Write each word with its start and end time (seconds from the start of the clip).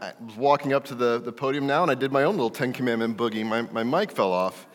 I 0.00 0.12
was 0.24 0.36
walking 0.36 0.72
up 0.72 0.84
to 0.86 0.94
the, 0.94 1.18
the 1.18 1.32
podium 1.32 1.66
now 1.66 1.82
and 1.82 1.90
I 1.90 1.94
did 1.94 2.12
my 2.12 2.24
own 2.24 2.34
little 2.34 2.50
Ten 2.50 2.72
Commandment 2.72 3.16
boogie. 3.16 3.44
My, 3.44 3.62
my 3.62 3.82
mic 3.82 4.10
fell 4.10 4.32
off. 4.32 4.66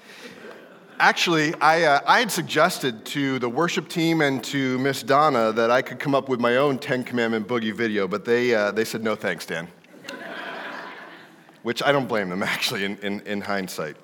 Actually, 0.99 1.53
I, 1.55 1.83
uh, 1.83 1.99
I 2.05 2.19
had 2.19 2.31
suggested 2.31 3.05
to 3.07 3.39
the 3.39 3.49
worship 3.49 3.89
team 3.89 4.21
and 4.21 4.43
to 4.45 4.77
Miss 4.79 5.01
Donna 5.01 5.51
that 5.53 5.71
I 5.71 5.81
could 5.81 5.99
come 5.99 6.13
up 6.13 6.29
with 6.29 6.39
my 6.39 6.57
own 6.57 6.77
Ten 6.77 7.03
Commandment 7.03 7.47
boogie 7.47 7.73
video, 7.73 8.07
but 8.07 8.23
they, 8.23 8.53
uh, 8.53 8.71
they 8.71 8.85
said, 8.85 9.03
no 9.03 9.15
thanks, 9.15 9.45
Dan. 9.45 9.67
Which 11.63 11.81
I 11.81 11.91
don't 11.91 12.07
blame 12.07 12.29
them, 12.29 12.43
actually, 12.43 12.85
in, 12.85 12.97
in, 12.99 13.21
in 13.21 13.41
hindsight. 13.41 13.97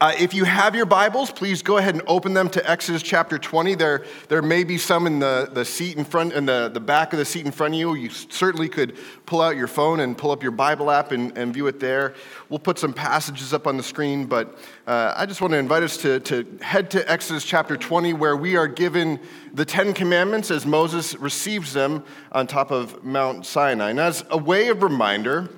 Uh, 0.00 0.12
if 0.16 0.32
you 0.32 0.44
have 0.44 0.76
your 0.76 0.86
Bibles, 0.86 1.32
please 1.32 1.60
go 1.60 1.76
ahead 1.76 1.96
and 1.96 2.04
open 2.06 2.32
them 2.32 2.48
to 2.50 2.70
Exodus 2.70 3.02
chapter 3.02 3.36
20. 3.36 3.74
There, 3.74 4.04
there 4.28 4.42
may 4.42 4.62
be 4.62 4.78
some 4.78 5.08
in 5.08 5.18
the, 5.18 5.50
the 5.52 5.64
seat 5.64 5.98
in 5.98 6.04
front, 6.04 6.34
in 6.34 6.46
the, 6.46 6.70
the 6.72 6.78
back 6.78 7.12
of 7.12 7.18
the 7.18 7.24
seat 7.24 7.44
in 7.44 7.50
front 7.50 7.74
of 7.74 7.80
you. 7.80 7.94
You 7.94 8.08
certainly 8.10 8.68
could 8.68 8.96
pull 9.26 9.40
out 9.40 9.56
your 9.56 9.66
phone 9.66 9.98
and 9.98 10.16
pull 10.16 10.30
up 10.30 10.40
your 10.40 10.52
Bible 10.52 10.92
app 10.92 11.10
and, 11.10 11.36
and 11.36 11.52
view 11.52 11.66
it 11.66 11.80
there. 11.80 12.14
We'll 12.48 12.60
put 12.60 12.78
some 12.78 12.92
passages 12.92 13.52
up 13.52 13.66
on 13.66 13.76
the 13.76 13.82
screen, 13.82 14.26
but 14.26 14.56
uh, 14.86 15.14
I 15.16 15.26
just 15.26 15.40
want 15.40 15.50
to 15.50 15.58
invite 15.58 15.82
us 15.82 15.96
to, 15.96 16.20
to 16.20 16.46
head 16.62 16.92
to 16.92 17.10
Exodus 17.10 17.42
chapter 17.42 17.76
20, 17.76 18.12
where 18.12 18.36
we 18.36 18.54
are 18.54 18.68
given 18.68 19.18
the 19.52 19.64
Ten 19.64 19.92
Commandments 19.92 20.52
as 20.52 20.64
Moses 20.64 21.16
receives 21.16 21.72
them 21.72 22.04
on 22.30 22.46
top 22.46 22.70
of 22.70 23.02
Mount 23.02 23.46
Sinai. 23.46 23.90
And 23.90 23.98
as 23.98 24.24
a 24.30 24.38
way 24.38 24.68
of 24.68 24.84
reminder, 24.84 25.50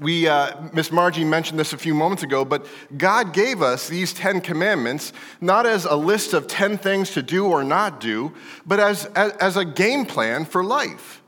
we, 0.00 0.28
uh, 0.28 0.54
Miss 0.72 0.92
Margie 0.92 1.24
mentioned 1.24 1.58
this 1.58 1.72
a 1.72 1.78
few 1.78 1.94
moments 1.94 2.22
ago, 2.22 2.44
but 2.44 2.66
God 2.96 3.32
gave 3.32 3.62
us 3.62 3.88
these 3.88 4.12
Ten 4.12 4.40
Commandments 4.40 5.12
not 5.40 5.66
as 5.66 5.84
a 5.84 5.96
list 5.96 6.34
of 6.34 6.46
10 6.46 6.78
things 6.78 7.10
to 7.12 7.22
do 7.22 7.46
or 7.46 7.64
not 7.64 8.00
do, 8.00 8.32
but 8.64 8.78
as, 8.80 9.06
as, 9.06 9.32
as 9.32 9.56
a 9.56 9.64
game 9.64 10.06
plan 10.06 10.44
for 10.44 10.62
life, 10.62 11.22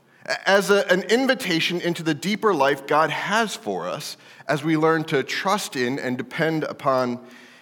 as 0.45 0.69
a, 0.69 0.89
an 0.91 1.03
invitation 1.03 1.81
into 1.81 2.03
the 2.03 2.13
deeper 2.13 2.53
life 2.53 2.87
God 2.87 3.09
has 3.09 3.55
for 3.55 3.87
us 3.87 4.17
as 4.47 4.63
we 4.63 4.77
learn 4.77 5.03
to 5.05 5.23
trust 5.23 5.75
in 5.75 5.99
and 5.99 6.17
depend 6.17 6.63
upon 6.63 7.19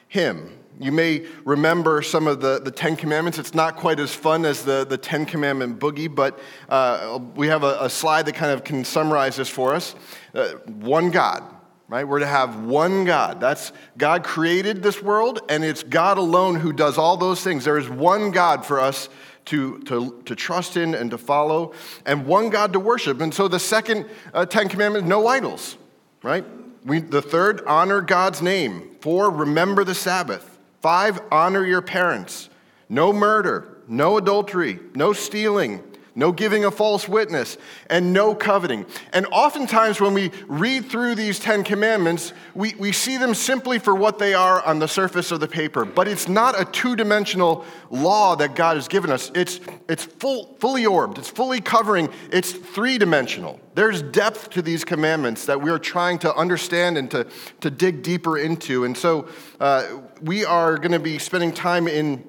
Him. 0.08 0.59
You 0.81 0.94
may 0.94 1.25
remember 1.44 2.02
some 2.02 2.25
of 2.25 2.39
the, 2.39 2.59
the 2.59 2.72
Ten 2.72 2.95
Commandments. 2.95 3.38
It's 3.38 3.53
not 3.53 3.75
quite 3.75 3.99
as 3.99 4.16
fun 4.16 4.45
as 4.45 4.63
the, 4.63 4.85
the 4.85 4.97
Ten 4.97 5.25
Commandment 5.25 5.77
boogie, 5.77 6.13
but 6.13 6.39
uh, 6.69 7.19
we 7.35 7.47
have 7.47 7.63
a, 7.63 7.77
a, 7.81 7.89
slide 7.89 8.25
that 8.27 8.35
kind 8.35 8.53
of 8.53 8.63
can 8.63 8.85
summarize 8.85 9.35
this 9.35 9.50
for 9.50 9.75
us. 9.75 9.94
Uh, 10.33 10.52
one 10.66 11.11
God, 11.11 11.44
right? 11.89 12.07
We're 12.07 12.19
to 12.19 12.25
have 12.25 12.63
one 12.63 13.03
God. 13.03 13.41
That's 13.41 13.73
God 13.97 14.23
created 14.23 14.81
this 14.81 15.03
world, 15.03 15.41
and 15.50 15.66
it's 15.66 15.83
God 15.83 16.17
alone 16.17 16.55
who 16.55 16.72
does 16.72 16.97
all 16.97 17.17
those 17.17 17.44
things. 17.44 17.66
There 17.66 17.77
is 17.77 17.89
one 17.89 18.31
God 18.31 18.66
for 18.66 18.80
us 18.80 19.09
to, 19.45 19.80
to, 19.80 20.22
to 20.23 20.33
trust 20.33 20.77
in 20.77 20.95
and 20.95 21.11
to 21.11 21.17
follow, 21.17 21.73
and 22.05 22.25
one 22.25 22.50
God 22.50 22.72
to 22.72 22.80
worship. 22.80 23.19
And 23.19 23.33
so 23.33 23.50
the 23.50 23.59
second 23.59 24.05
uh, 24.33 24.45
Ten 24.45 24.69
Commandments 24.69 25.09
no 25.09 25.27
idols, 25.27 25.75
right? 26.23 26.45
We, 26.85 27.02
the 27.02 27.22
third, 27.22 27.63
honor 27.67 28.00
God's 28.00 28.41
name. 28.41 28.95
Four, 29.02 29.30
remember 29.30 29.83
the 29.83 29.95
Sabbath. 29.95 30.48
Five, 30.81 31.19
honor 31.31 31.66
your 31.66 31.81
parents. 31.81 32.49
No 32.88 33.11
murder, 33.11 33.77
no 33.88 34.17
adultery, 34.17 34.80
no 34.95 35.13
stealing, 35.13 35.83
no 36.16 36.32
giving 36.32 36.66
a 36.66 36.72
false 36.72 37.08
witness, 37.08 37.58
and 37.90 38.14
no 38.14 38.36
coveting. 38.36 38.86
And 39.14 39.26
oftentimes, 39.32 40.02
when 40.02 40.14
we 40.14 40.32
read 40.48 40.86
through 40.86 41.16
these 41.16 41.40
Ten 41.40 41.64
Commandments, 41.64 42.34
we, 42.54 42.76
we 42.76 42.92
see 42.92 43.18
them 43.18 43.34
simply 43.34 43.80
for 43.80 43.96
what 43.96 44.20
they 44.20 44.34
are 44.34 44.64
on 44.66 44.80
the 44.80 44.88
surface 44.88 45.32
of 45.32 45.40
the 45.40 45.48
paper. 45.48 45.86
But 45.86 46.08
it's 46.08 46.28
not 46.28 46.60
a 46.60 46.66
two 46.66 46.96
dimensional 46.96 47.66
law 47.90 48.36
that 48.36 48.56
God 48.56 48.76
has 48.76 48.88
given 48.88 49.12
us, 49.12 49.32
it's, 49.34 49.60
it's 49.88 50.04
full, 50.04 50.56
fully 50.60 50.86
orbed, 50.86 51.18
it's 51.18 51.30
fully 51.30 51.62
covering, 51.62 52.10
it's 52.32 52.52
three 52.52 52.98
dimensional. 52.98 53.60
There's 53.76 54.02
depth 54.02 54.50
to 54.52 54.62
these 54.62 54.84
commandments 54.84 55.46
that 55.46 55.62
we 55.62 55.70
are 55.70 55.80
trying 55.80 56.20
to 56.20 56.36
understand 56.36 56.98
and 56.98 57.10
to, 57.12 57.28
to 57.62 57.70
dig 57.70 58.04
deeper 58.04 58.38
into. 58.38 58.84
And 58.84 58.98
so, 58.98 59.30
uh, 59.60 60.00
we 60.22 60.44
are 60.46 60.78
going 60.78 60.92
to 60.92 61.00
be 61.00 61.18
spending 61.18 61.52
time 61.52 61.88
in 61.88 62.28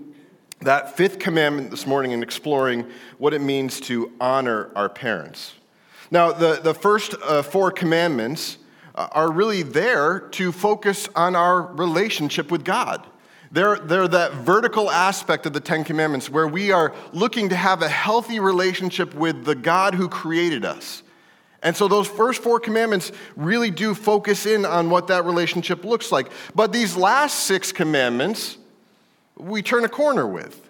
that 0.63 0.97
fifth 0.97 1.19
commandment 1.19 1.71
this 1.71 1.87
morning 1.87 2.13
and 2.13 2.23
exploring 2.23 2.87
what 3.19 3.33
it 3.33 3.41
means 3.41 3.81
to 3.81 4.13
honor 4.21 4.71
our 4.77 4.89
parents. 4.89 5.55
Now, 6.11 6.33
the, 6.33 6.61
the 6.63 6.75
first 6.75 7.15
uh, 7.23 7.43
four 7.43 7.71
commandments 7.71 8.59
uh, 8.95 9.09
are 9.13 9.31
really 9.31 9.63
there 9.63 10.21
to 10.21 10.53
focus 10.53 11.09
on 11.15 11.37
our 11.37 11.63
relationship 11.63 12.51
with 12.51 12.65
God. 12.65 13.07
They're, 13.53 13.77
they're 13.77 14.09
that 14.09 14.33
vertical 14.33 14.91
aspect 14.91 15.47
of 15.47 15.53
the 15.53 15.61
Ten 15.61 15.83
Commandments 15.83 16.29
where 16.29 16.47
we 16.47 16.71
are 16.73 16.95
looking 17.13 17.49
to 17.49 17.57
have 17.57 17.83
a 17.83 17.89
healthy 17.89 18.39
relationship 18.39 19.15
with 19.15 19.45
the 19.45 19.55
God 19.55 19.95
who 19.95 20.09
created 20.09 20.65
us. 20.65 21.03
And 21.63 21.77
so 21.77 21.89
those 21.89 22.07
first 22.07 22.43
four 22.43 22.61
commandments 22.61 23.13
really 23.37 23.71
do 23.71 23.95
focus 23.95 24.47
in 24.47 24.65
on 24.65 24.89
what 24.89 25.09
that 25.09 25.25
relationship 25.25 25.85
looks 25.85 26.13
like. 26.13 26.31
But 26.55 26.73
these 26.73 26.97
last 26.97 27.41
six 27.41 27.73
commandments, 27.73 28.57
we 29.41 29.63
turn 29.63 29.85
a 29.85 29.89
corner 29.89 30.27
with. 30.27 30.69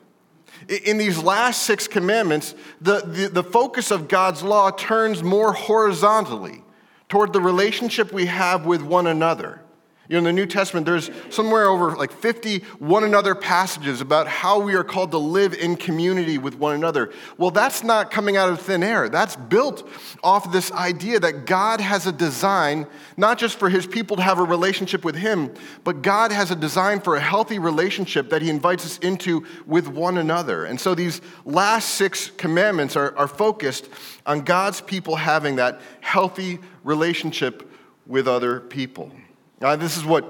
In 0.84 0.98
these 0.98 1.18
last 1.18 1.62
six 1.62 1.88
commandments, 1.88 2.54
the, 2.80 3.00
the, 3.00 3.28
the, 3.28 3.44
focus 3.44 3.90
of 3.90 4.08
God's 4.08 4.42
law 4.42 4.70
turns 4.70 5.22
more 5.22 5.52
horizontally 5.52 6.62
toward 7.08 7.32
the 7.32 7.40
relationship 7.40 8.12
we 8.12 8.26
have 8.26 8.66
with 8.66 8.82
one 8.82 9.06
another. 9.06 9.62
You 10.10 10.20
know, 10.20 10.28
in 10.28 10.34
the 10.34 10.40
New 10.40 10.46
Testament, 10.46 10.86
there's 10.86 11.08
somewhere 11.28 11.68
over 11.68 11.94
like 11.94 12.10
50 12.10 12.64
one 12.80 13.04
another 13.04 13.36
passages 13.36 14.00
about 14.00 14.26
how 14.26 14.58
we 14.58 14.74
are 14.74 14.82
called 14.82 15.12
to 15.12 15.18
live 15.18 15.54
in 15.54 15.76
community 15.76 16.36
with 16.36 16.56
one 16.56 16.74
another. 16.74 17.12
Well, 17.38 17.52
that's 17.52 17.84
not 17.84 18.10
coming 18.10 18.36
out 18.36 18.48
of 18.48 18.60
thin 18.60 18.82
air. 18.82 19.08
That's 19.08 19.36
built 19.36 19.88
off 20.24 20.50
this 20.50 20.72
idea 20.72 21.20
that 21.20 21.46
God 21.46 21.80
has 21.80 22.08
a 22.08 22.12
design, 22.12 22.88
not 23.16 23.38
just 23.38 23.56
for 23.56 23.68
his 23.68 23.86
people 23.86 24.16
to 24.16 24.22
have 24.22 24.40
a 24.40 24.42
relationship 24.42 25.04
with 25.04 25.14
him, 25.14 25.54
but 25.84 26.02
God 26.02 26.32
has 26.32 26.50
a 26.50 26.56
design 26.56 27.00
for 27.00 27.14
a 27.14 27.20
healthy 27.20 27.60
relationship 27.60 28.30
that 28.30 28.42
he 28.42 28.50
invites 28.50 28.84
us 28.84 28.98
into 28.98 29.46
with 29.64 29.86
one 29.86 30.18
another. 30.18 30.64
And 30.64 30.80
so 30.80 30.96
these 30.96 31.20
last 31.44 31.90
six 31.90 32.32
commandments 32.36 32.96
are, 32.96 33.16
are 33.16 33.28
focused 33.28 33.88
on 34.26 34.40
God's 34.40 34.80
people 34.80 35.14
having 35.14 35.54
that 35.54 35.80
healthy 36.00 36.58
relationship 36.82 37.70
with 38.08 38.26
other 38.26 38.58
people. 38.58 39.12
Uh, 39.60 39.76
this 39.76 39.96
is 39.96 40.04
what 40.04 40.24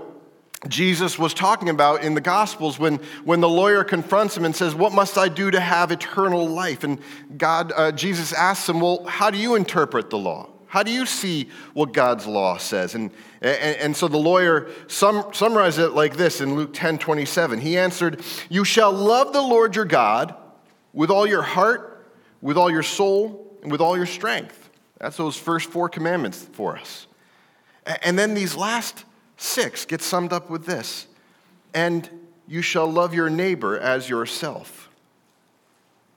Jesus 0.68 1.18
was 1.18 1.32
talking 1.32 1.68
about 1.68 2.02
in 2.02 2.14
the 2.14 2.20
Gospels 2.20 2.78
when, 2.78 2.96
when 3.24 3.40
the 3.40 3.48
lawyer 3.48 3.84
confronts 3.84 4.36
him 4.36 4.44
and 4.44 4.54
says, 4.54 4.74
What 4.74 4.92
must 4.92 5.16
I 5.16 5.28
do 5.28 5.50
to 5.50 5.60
have 5.60 5.90
eternal 5.90 6.48
life? 6.48 6.84
And 6.84 6.98
God, 7.38 7.72
uh, 7.74 7.92
Jesus 7.92 8.32
asks 8.32 8.68
him, 8.68 8.80
Well, 8.80 9.04
how 9.04 9.30
do 9.30 9.38
you 9.38 9.54
interpret 9.54 10.10
the 10.10 10.18
law? 10.18 10.48
How 10.66 10.82
do 10.82 10.92
you 10.92 11.06
see 11.06 11.48
what 11.74 11.92
God's 11.92 12.26
law 12.26 12.56
says? 12.56 12.94
And, 12.94 13.10
and, 13.40 13.76
and 13.76 13.96
so 13.96 14.06
the 14.06 14.18
lawyer 14.18 14.68
sum, 14.86 15.30
summarized 15.32 15.78
it 15.78 15.90
like 15.90 16.16
this 16.16 16.40
in 16.40 16.54
Luke 16.56 16.70
10 16.72 16.98
27. 16.98 17.60
He 17.60 17.78
answered, 17.78 18.22
You 18.48 18.64
shall 18.64 18.92
love 18.92 19.32
the 19.32 19.42
Lord 19.42 19.74
your 19.76 19.84
God 19.84 20.34
with 20.92 21.10
all 21.10 21.26
your 21.26 21.42
heart, 21.42 22.06
with 22.42 22.56
all 22.56 22.70
your 22.70 22.82
soul, 22.82 23.58
and 23.62 23.72
with 23.72 23.80
all 23.80 23.96
your 23.96 24.06
strength. 24.06 24.70
That's 24.98 25.16
those 25.16 25.36
first 25.36 25.70
four 25.70 25.88
commandments 25.88 26.46
for 26.52 26.76
us. 26.76 27.06
And 28.02 28.18
then 28.18 28.34
these 28.34 28.54
last 28.56 29.04
6 29.40 29.86
gets 29.86 30.04
summed 30.04 30.34
up 30.34 30.50
with 30.50 30.66
this 30.66 31.06
and 31.72 32.08
you 32.46 32.60
shall 32.60 32.86
love 32.86 33.14
your 33.14 33.30
neighbor 33.30 33.78
as 33.78 34.08
yourself. 34.08 34.90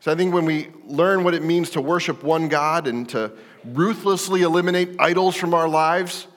So 0.02 0.12
I 0.12 0.16
think 0.16 0.34
when 0.34 0.44
we 0.44 0.68
learn 0.86 1.24
what 1.24 1.34
it 1.34 1.42
means 1.42 1.70
to 1.72 1.82
worship 1.82 2.22
one 2.22 2.50
God 2.50 2.86
and 2.86 3.08
to 3.10 3.32
ruthlessly 3.64 4.42
eliminate 4.42 4.98
idols 5.00 5.38
from 5.38 5.54
our 5.54 5.70
lives, 5.70 6.28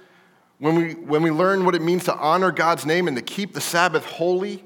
when 0.60 0.76
we, 0.76 0.92
when 0.94 1.22
we 1.22 1.32
learn 1.32 1.64
what 1.64 1.74
it 1.74 1.82
means 1.82 2.04
to 2.04 2.14
honor 2.14 2.52
God's 2.52 2.86
name 2.86 3.08
and 3.08 3.16
to 3.16 3.22
keep 3.22 3.52
the 3.52 3.60
Sabbath 3.60 4.04
holy, 4.04 4.62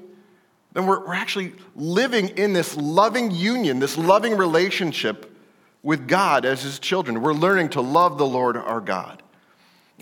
then 0.73 0.85
we're, 0.85 0.99
we're 0.99 1.15
actually 1.15 1.53
living 1.75 2.27
in 2.37 2.53
this 2.53 2.77
loving 2.77 3.31
union, 3.31 3.79
this 3.79 3.97
loving 3.97 4.37
relationship 4.37 5.35
with 5.81 6.07
God 6.07 6.45
as 6.45 6.61
His 6.61 6.77
children. 6.77 7.23
We're 7.23 7.33
learning 7.33 7.69
to 7.69 7.81
love 7.81 8.19
the 8.19 8.27
Lord 8.27 8.57
our 8.57 8.79
God. 8.79 9.23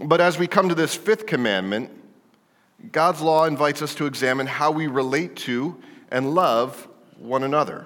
But 0.03 0.19
as 0.19 0.37
we 0.37 0.47
come 0.47 0.67
to 0.67 0.75
this 0.75 0.95
fifth 0.95 1.25
commandment, 1.25 1.91
God's 2.91 3.21
law 3.21 3.45
invites 3.45 3.81
us 3.81 3.95
to 3.95 4.05
examine 4.05 4.47
how 4.47 4.71
we 4.71 4.87
relate 4.87 5.35
to 5.37 5.75
and 6.11 6.33
love 6.33 6.87
one 7.17 7.43
another. 7.43 7.85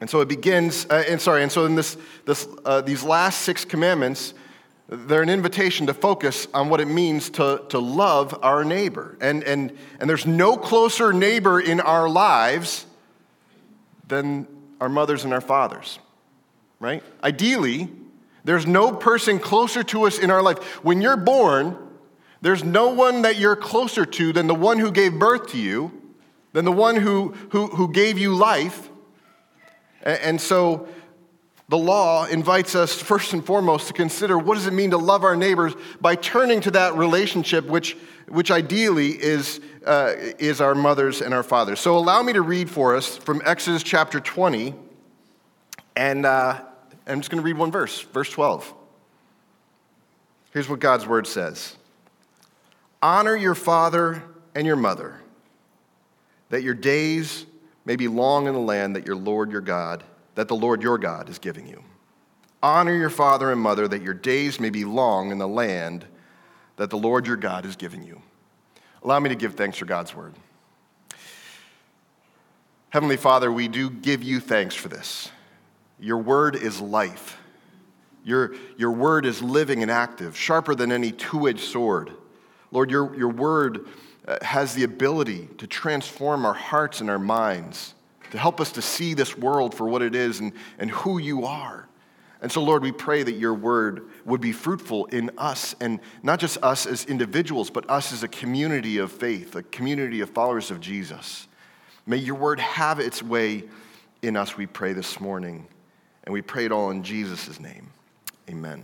And 0.00 0.10
so 0.10 0.20
it 0.20 0.28
begins, 0.28 0.86
uh, 0.90 1.04
and 1.08 1.20
sorry, 1.20 1.42
and 1.42 1.52
so 1.52 1.66
in 1.66 1.76
this, 1.76 1.96
this, 2.24 2.48
uh, 2.64 2.80
these 2.80 3.02
last 3.02 3.42
six 3.42 3.64
commandments, 3.64 4.34
they're 4.88 5.22
an 5.22 5.30
invitation 5.30 5.86
to 5.86 5.94
focus 5.94 6.46
on 6.52 6.68
what 6.68 6.80
it 6.80 6.88
means 6.88 7.30
to, 7.30 7.62
to 7.68 7.78
love 7.78 8.38
our 8.42 8.64
neighbor. 8.64 9.16
And, 9.20 9.44
and, 9.44 9.76
and 10.00 10.10
there's 10.10 10.26
no 10.26 10.56
closer 10.56 11.12
neighbor 11.12 11.60
in 11.60 11.80
our 11.80 12.08
lives 12.08 12.86
than 14.08 14.46
our 14.80 14.88
mothers 14.88 15.24
and 15.24 15.32
our 15.32 15.40
fathers, 15.40 15.98
right? 16.80 17.02
Ideally, 17.22 17.88
there's 18.44 18.66
no 18.66 18.92
person 18.92 19.38
closer 19.38 19.82
to 19.84 20.04
us 20.04 20.18
in 20.18 20.30
our 20.30 20.42
life. 20.42 20.58
When 20.84 21.00
you're 21.00 21.16
born, 21.16 21.78
there's 22.44 22.62
no 22.62 22.90
one 22.90 23.22
that 23.22 23.38
you're 23.38 23.56
closer 23.56 24.04
to 24.04 24.30
than 24.34 24.48
the 24.48 24.54
one 24.54 24.78
who 24.78 24.92
gave 24.92 25.18
birth 25.18 25.52
to 25.52 25.58
you, 25.58 25.90
than 26.52 26.66
the 26.66 26.72
one 26.72 26.94
who, 26.94 27.34
who, 27.48 27.68
who 27.68 27.90
gave 27.90 28.18
you 28.18 28.34
life. 28.34 28.90
And 30.02 30.38
so 30.38 30.86
The 31.68 31.78
law 31.78 32.26
invites 32.26 32.74
us 32.74 33.00
first 33.00 33.32
and 33.32 33.44
foremost 33.44 33.86
to 33.86 33.94
consider 33.94 34.36
what 34.36 34.56
does 34.56 34.66
it 34.66 34.72
mean 34.72 34.90
to 34.90 34.98
love 34.98 35.24
our 35.24 35.34
neighbors 35.34 35.72
by 36.00 36.14
turning 36.14 36.60
to 36.62 36.70
that 36.72 36.94
relationship 36.94 37.64
which, 37.66 37.96
which 38.28 38.50
ideally 38.50 39.10
is, 39.10 39.60
uh, 39.86 40.12
is 40.38 40.60
our 40.60 40.74
mothers 40.74 41.22
and 41.22 41.32
our 41.32 41.42
fathers. 41.42 41.80
So 41.80 41.96
allow 41.96 42.22
me 42.22 42.34
to 42.34 42.42
read 42.42 42.68
for 42.68 42.94
us 42.94 43.16
from 43.16 43.40
Exodus 43.46 43.82
chapter 43.82 44.20
20, 44.20 44.74
and 45.96 46.26
uh, 46.26 46.60
I'm 47.06 47.20
just 47.20 47.30
going 47.30 47.42
to 47.42 47.46
read 47.46 47.56
one 47.56 47.72
verse, 47.72 48.02
verse 48.02 48.28
12. 48.28 48.74
Here's 50.52 50.68
what 50.68 50.80
God's 50.80 51.06
word 51.06 51.26
says 51.26 51.76
Honor 53.04 53.36
your 53.36 53.54
father 53.54 54.22
and 54.54 54.66
your 54.66 54.76
mother, 54.76 55.20
that 56.48 56.62
your 56.62 56.72
days 56.72 57.44
may 57.84 57.96
be 57.96 58.08
long 58.08 58.46
in 58.46 58.54
the 58.54 58.60
land 58.60 58.96
that 58.96 59.06
your 59.06 59.14
Lord 59.14 59.52
your 59.52 59.60
God 59.60 60.02
that 60.34 60.48
the 60.48 60.56
Lord 60.56 60.82
your 60.82 60.98
God 60.98 61.28
is 61.28 61.38
giving 61.38 61.66
you. 61.66 61.82
Honor 62.62 62.94
your 62.94 63.10
father 63.10 63.52
and 63.52 63.60
mother 63.60 63.86
that 63.86 64.00
your 64.02 64.14
days 64.14 64.58
may 64.58 64.70
be 64.70 64.84
long 64.84 65.30
in 65.30 65.38
the 65.38 65.46
land 65.46 66.06
that 66.76 66.88
the 66.88 66.96
Lord 66.96 67.26
your 67.26 67.36
God 67.36 67.66
is 67.66 67.76
giving 67.76 68.02
you. 68.02 68.20
Allow 69.02 69.20
me 69.20 69.28
to 69.28 69.34
give 69.34 69.54
thanks 69.54 69.76
for 69.76 69.84
God's 69.84 70.14
word. 70.14 70.34
Heavenly 72.88 73.18
Father, 73.18 73.52
we 73.52 73.68
do 73.68 73.90
give 73.90 74.22
you 74.22 74.40
thanks 74.40 74.74
for 74.74 74.88
this. 74.88 75.30
Your 76.00 76.18
word 76.18 76.56
is 76.56 76.80
life. 76.80 77.36
Your, 78.24 78.54
your 78.78 78.92
word 78.92 79.26
is 79.26 79.42
living 79.42 79.82
and 79.82 79.90
active, 79.90 80.36
sharper 80.36 80.74
than 80.74 80.90
any 80.90 81.12
two 81.12 81.46
edged 81.46 81.60
sword. 81.60 82.12
Lord, 82.74 82.90
your, 82.90 83.16
your 83.16 83.30
word 83.30 83.86
uh, 84.28 84.36
has 84.42 84.74
the 84.74 84.84
ability 84.84 85.48
to 85.58 85.66
transform 85.66 86.44
our 86.44 86.52
hearts 86.52 87.00
and 87.00 87.08
our 87.08 87.18
minds 87.18 87.94
to 88.32 88.38
help 88.38 88.60
us 88.60 88.72
to 88.72 88.82
see 88.82 89.14
this 89.14 89.38
world 89.38 89.74
for 89.74 89.88
what 89.88 90.02
it 90.02 90.16
is 90.16 90.40
and, 90.40 90.52
and 90.78 90.90
who 90.90 91.18
you 91.18 91.46
are. 91.46 91.88
And 92.42 92.50
so, 92.50 92.62
Lord, 92.62 92.82
we 92.82 92.90
pray 92.90 93.22
that 93.22 93.34
your 93.34 93.54
word 93.54 94.08
would 94.24 94.40
be 94.40 94.50
fruitful 94.50 95.06
in 95.06 95.30
us, 95.38 95.74
and 95.80 96.00
not 96.22 96.40
just 96.40 96.58
us 96.62 96.84
as 96.84 97.04
individuals, 97.04 97.70
but 97.70 97.88
us 97.88 98.12
as 98.12 98.22
a 98.24 98.28
community 98.28 98.98
of 98.98 99.12
faith, 99.12 99.54
a 99.54 99.62
community 99.62 100.20
of 100.20 100.30
followers 100.30 100.70
of 100.70 100.80
Jesus. 100.80 101.46
May 102.06 102.16
your 102.16 102.34
word 102.34 102.58
have 102.58 102.98
its 102.98 103.22
way 103.22 103.64
in 104.20 104.36
us, 104.36 104.56
we 104.56 104.66
pray 104.66 104.92
this 104.92 105.20
morning. 105.20 105.66
And 106.24 106.32
we 106.32 106.42
pray 106.42 106.64
it 106.64 106.72
all 106.72 106.90
in 106.90 107.02
Jesus' 107.02 107.60
name. 107.60 107.90
Amen. 108.50 108.82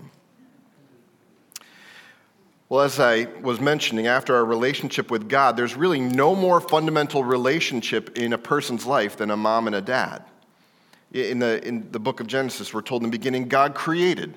Well, 2.71 2.83
as 2.83 3.01
I 3.01 3.27
was 3.43 3.61
mentioning, 3.61 4.07
after 4.07 4.37
our 4.37 4.45
relationship 4.45 5.11
with 5.11 5.29
God, 5.29 5.57
there's 5.57 5.75
really 5.75 5.99
no 5.99 6.37
more 6.37 6.61
fundamental 6.61 7.25
relationship 7.25 8.17
in 8.17 8.33
a 8.33 8.39
person's 8.39 8.87
life 8.87 9.17
than 9.17 9.33
a 9.33 9.37
mom 9.37 9.67
and 9.67 9.75
a 9.75 9.81
dad. 9.81 10.23
In 11.11 11.41
the, 11.41 11.67
in 11.67 11.91
the 11.91 11.99
book 11.99 12.21
of 12.21 12.29
Genesis, 12.29 12.73
we're 12.73 12.83
told 12.83 13.03
in 13.03 13.11
the 13.11 13.19
beginning, 13.19 13.49
God 13.49 13.75
created. 13.75 14.37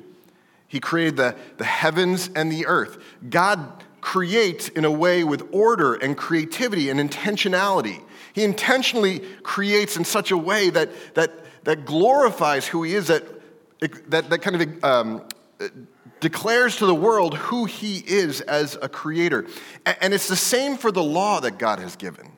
He 0.67 0.79
created 0.79 1.15
the, 1.15 1.35
the 1.57 1.63
heavens 1.63 2.31
and 2.35 2.51
the 2.51 2.65
earth. 2.65 2.97
God 3.29 3.83
creates 4.01 4.67
in 4.67 4.83
a 4.83 4.91
way 4.91 5.23
with 5.23 5.47
order 5.51 5.93
and 5.93 6.17
creativity 6.17 6.89
and 6.89 6.99
intentionality. 6.99 8.01
He 8.33 8.43
intentionally 8.43 9.19
creates 9.43 9.95
in 9.95 10.05
such 10.05 10.31
a 10.31 10.37
way 10.37 10.71
that, 10.71 10.89
that, 11.13 11.31
that 11.65 11.85
glorifies 11.85 12.65
who 12.65 12.81
He 12.81 12.95
is, 12.95 13.09
that, 13.09 13.25
that, 14.09 14.31
that 14.31 14.39
kind 14.39 14.59
of 14.59 14.83
um, 14.83 15.21
declares 16.19 16.77
to 16.77 16.85
the 16.85 16.95
world 16.95 17.37
who 17.37 17.65
he 17.65 17.97
is 17.97 18.41
as 18.41 18.77
a 18.81 18.87
creator. 18.87 19.45
And 20.01 20.13
it's 20.13 20.27
the 20.27 20.35
same 20.35 20.77
for 20.77 20.91
the 20.91 21.03
law 21.03 21.41
that 21.41 21.57
God 21.57 21.79
has 21.79 21.95
given. 21.95 22.31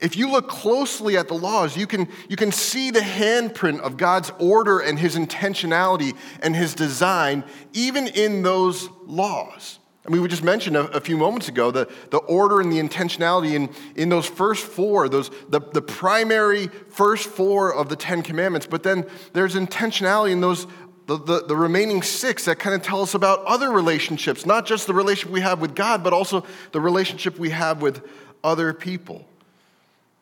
If 0.00 0.16
you 0.16 0.30
look 0.30 0.48
closely 0.48 1.16
at 1.18 1.28
the 1.28 1.34
laws, 1.34 1.76
you 1.76 1.86
can, 1.86 2.08
you 2.28 2.36
can 2.36 2.52
see 2.52 2.90
the 2.90 3.00
handprint 3.00 3.80
of 3.80 3.98
God's 3.98 4.32
order 4.38 4.80
and 4.80 4.98
his 4.98 5.14
intentionality 5.14 6.16
and 6.42 6.56
his 6.56 6.74
design, 6.74 7.44
even 7.74 8.06
in 8.06 8.42
those 8.42 8.88
laws. 9.06 9.78
I 10.06 10.10
mean, 10.10 10.22
we 10.22 10.28
just 10.28 10.42
mentioned 10.42 10.76
a, 10.76 10.86
a, 10.92 11.00
few 11.00 11.18
moments 11.18 11.48
ago 11.48 11.70
the, 11.70 11.88
the 12.10 12.18
order 12.18 12.60
and 12.60 12.72
the 12.72 12.80
intentionality 12.80 13.52
in, 13.52 13.68
in 13.94 14.08
those 14.08 14.26
first 14.26 14.64
four, 14.64 15.10
those, 15.10 15.30
the, 15.50 15.60
the 15.60 15.82
primary 15.82 16.68
first 16.88 17.28
four 17.28 17.74
of 17.74 17.90
the 17.90 17.96
Ten 17.96 18.22
Commandments, 18.22 18.66
but 18.66 18.82
then 18.82 19.04
there's 19.34 19.54
intentionality 19.54 20.30
in 20.30 20.40
those 20.40 20.66
the, 21.10 21.18
the, 21.18 21.46
the, 21.48 21.56
remaining 21.56 22.02
six 22.02 22.44
that 22.44 22.60
kind 22.60 22.76
of 22.76 22.82
tell 22.82 23.02
us 23.02 23.14
about 23.14 23.44
other 23.44 23.72
relationships, 23.72 24.46
not 24.46 24.64
just 24.64 24.86
the 24.86 24.94
relationship 24.94 25.32
we 25.32 25.40
have 25.40 25.60
with 25.60 25.74
God, 25.74 26.04
but 26.04 26.12
also 26.12 26.46
the 26.70 26.80
relationship 26.80 27.36
we 27.36 27.50
have 27.50 27.82
with 27.82 28.06
other 28.44 28.72
people. 28.72 29.26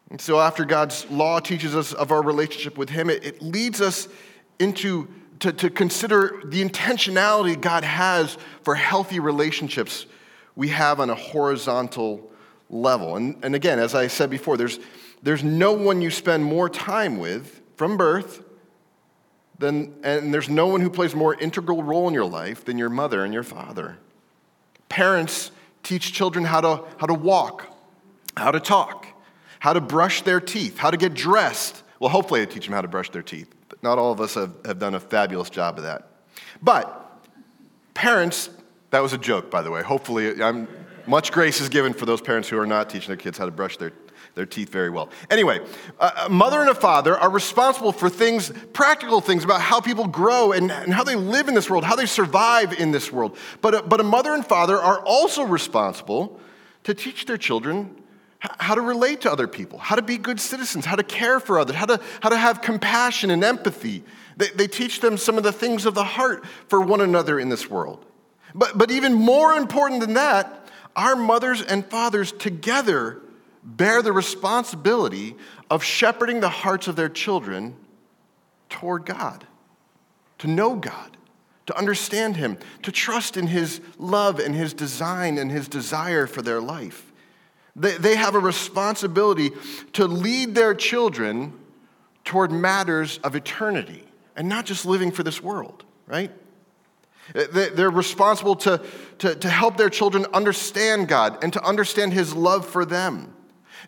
And 0.08 0.18
so, 0.18 0.40
after 0.40 0.64
God's 0.64 1.04
law 1.10 1.40
teaches 1.40 1.76
us 1.76 1.92
of 1.92 2.10
our 2.10 2.22
relationship 2.22 2.78
with 2.78 2.88
Him, 2.88 3.10
it, 3.10 3.22
it 3.22 3.42
leads 3.42 3.82
us 3.82 4.08
into 4.58 5.08
to, 5.40 5.52
to 5.52 5.68
consider 5.68 6.40
the 6.46 6.64
intentionality 6.64 7.60
God 7.60 7.84
has 7.84 8.38
for 8.62 8.74
healthy 8.74 9.20
relationships 9.20 10.06
we 10.56 10.68
have 10.68 11.00
on 11.00 11.10
a 11.10 11.14
horizontal 11.14 12.32
level. 12.70 13.16
And, 13.16 13.36
and 13.44 13.54
again, 13.54 13.78
as 13.78 13.94
I 13.94 14.06
said 14.06 14.30
before, 14.30 14.56
there's, 14.56 14.80
there's 15.22 15.44
no 15.44 15.72
one 15.72 16.00
you 16.00 16.10
spend 16.10 16.44
more 16.44 16.70
time 16.70 17.18
with 17.18 17.60
from 17.76 17.98
birth 17.98 18.42
then, 19.58 19.94
and 20.04 20.32
there's 20.32 20.48
no 20.48 20.66
one 20.66 20.80
who 20.80 20.90
plays 20.90 21.14
more 21.14 21.34
integral 21.34 21.82
role 21.82 22.06
in 22.08 22.14
your 22.14 22.24
life 22.24 22.64
than 22.64 22.78
your 22.78 22.88
mother 22.88 23.24
and 23.24 23.34
your 23.34 23.42
father. 23.42 23.98
Parents 24.88 25.50
teach 25.82 26.12
children 26.12 26.44
how 26.44 26.60
to, 26.60 26.84
how 26.98 27.06
to 27.06 27.14
walk, 27.14 27.66
how 28.36 28.50
to 28.50 28.60
talk, 28.60 29.06
how 29.58 29.72
to 29.72 29.80
brush 29.80 30.22
their 30.22 30.40
teeth, 30.40 30.78
how 30.78 30.90
to 30.90 30.96
get 30.96 31.14
dressed. 31.14 31.82
Well, 31.98 32.10
hopefully, 32.10 32.44
they 32.44 32.52
teach 32.52 32.66
them 32.66 32.74
how 32.74 32.82
to 32.82 32.88
brush 32.88 33.10
their 33.10 33.22
teeth. 33.22 33.52
But 33.68 33.82
not 33.82 33.98
all 33.98 34.12
of 34.12 34.20
us 34.20 34.34
have, 34.34 34.52
have 34.64 34.78
done 34.78 34.94
a 34.94 35.00
fabulous 35.00 35.50
job 35.50 35.78
of 35.78 35.84
that. 35.84 36.06
But 36.62 37.20
parents, 37.94 38.50
that 38.90 39.00
was 39.00 39.12
a 39.12 39.18
joke, 39.18 39.50
by 39.50 39.62
the 39.62 39.70
way. 39.70 39.82
Hopefully, 39.82 40.40
I'm, 40.40 40.68
much 41.06 41.32
grace 41.32 41.60
is 41.60 41.68
given 41.68 41.92
for 41.92 42.06
those 42.06 42.20
parents 42.20 42.48
who 42.48 42.58
are 42.58 42.66
not 42.66 42.88
teaching 42.88 43.08
their 43.08 43.16
kids 43.16 43.38
how 43.38 43.46
to 43.46 43.50
brush 43.50 43.76
their 43.76 43.92
their 44.38 44.46
teeth 44.46 44.68
very 44.68 44.88
well. 44.88 45.10
Anyway, 45.30 45.58
a 45.98 46.28
mother 46.28 46.60
and 46.60 46.70
a 46.70 46.74
father 46.74 47.18
are 47.18 47.28
responsible 47.28 47.90
for 47.90 48.08
things, 48.08 48.52
practical 48.72 49.20
things 49.20 49.42
about 49.42 49.60
how 49.60 49.80
people 49.80 50.06
grow 50.06 50.52
and, 50.52 50.70
and 50.70 50.94
how 50.94 51.02
they 51.02 51.16
live 51.16 51.48
in 51.48 51.54
this 51.54 51.68
world, 51.68 51.82
how 51.82 51.96
they 51.96 52.06
survive 52.06 52.72
in 52.78 52.92
this 52.92 53.10
world. 53.10 53.36
But 53.60 53.74
a, 53.74 53.82
but 53.82 53.98
a 53.98 54.04
mother 54.04 54.32
and 54.34 54.46
father 54.46 54.78
are 54.78 55.00
also 55.00 55.42
responsible 55.42 56.38
to 56.84 56.94
teach 56.94 57.26
their 57.26 57.36
children 57.36 58.00
how 58.38 58.76
to 58.76 58.80
relate 58.80 59.22
to 59.22 59.32
other 59.32 59.48
people, 59.48 59.80
how 59.80 59.96
to 59.96 60.02
be 60.02 60.16
good 60.16 60.38
citizens, 60.38 60.84
how 60.84 60.94
to 60.94 61.02
care 61.02 61.40
for 61.40 61.58
others, 61.58 61.74
how 61.74 61.86
to, 61.86 62.00
how 62.20 62.28
to 62.28 62.36
have 62.36 62.62
compassion 62.62 63.30
and 63.30 63.42
empathy. 63.42 64.04
They, 64.36 64.50
they 64.50 64.68
teach 64.68 65.00
them 65.00 65.16
some 65.16 65.36
of 65.36 65.42
the 65.42 65.50
things 65.50 65.84
of 65.84 65.94
the 65.94 66.04
heart 66.04 66.46
for 66.68 66.80
one 66.80 67.00
another 67.00 67.40
in 67.40 67.48
this 67.48 67.68
world. 67.68 68.06
But, 68.54 68.78
but 68.78 68.92
even 68.92 69.14
more 69.14 69.54
important 69.54 70.00
than 70.00 70.14
that, 70.14 70.68
our 70.94 71.16
mothers 71.16 71.60
and 71.60 71.84
fathers 71.84 72.30
together 72.30 73.20
bear 73.62 74.02
the 74.02 74.12
responsibility 74.12 75.36
of 75.70 75.82
shepherding 75.82 76.40
the 76.40 76.48
hearts 76.48 76.88
of 76.88 76.96
their 76.96 77.08
children 77.08 77.76
toward 78.68 79.06
God, 79.06 79.46
to 80.38 80.46
know 80.46 80.76
God, 80.76 81.16
to 81.66 81.76
understand 81.76 82.36
Him, 82.36 82.58
to 82.82 82.92
trust 82.92 83.36
in 83.36 83.46
His 83.46 83.80
love 83.98 84.38
and 84.38 84.54
His 84.54 84.72
design 84.72 85.38
and 85.38 85.50
His 85.50 85.68
desire 85.68 86.26
for 86.26 86.42
their 86.42 86.60
life. 86.60 87.12
They, 87.76 87.96
they 87.96 88.16
have 88.16 88.34
a 88.34 88.40
responsibility 88.40 89.50
to 89.94 90.06
lead 90.06 90.54
their 90.54 90.74
children 90.74 91.52
toward 92.24 92.50
matters 92.50 93.18
of 93.18 93.36
eternity 93.36 94.04
and 94.36 94.48
not 94.48 94.66
just 94.66 94.86
living 94.86 95.10
for 95.10 95.22
this 95.22 95.42
world, 95.42 95.84
right? 96.06 96.30
They're 97.34 97.90
responsible 97.90 98.56
to, 98.56 98.82
to, 99.18 99.34
to 99.34 99.48
help 99.48 99.76
their 99.76 99.90
children 99.90 100.26
understand 100.32 101.08
God 101.08 101.42
and 101.42 101.52
to 101.52 101.62
understand 101.62 102.12
His 102.12 102.34
love 102.34 102.66
for 102.66 102.84
them. 102.84 103.34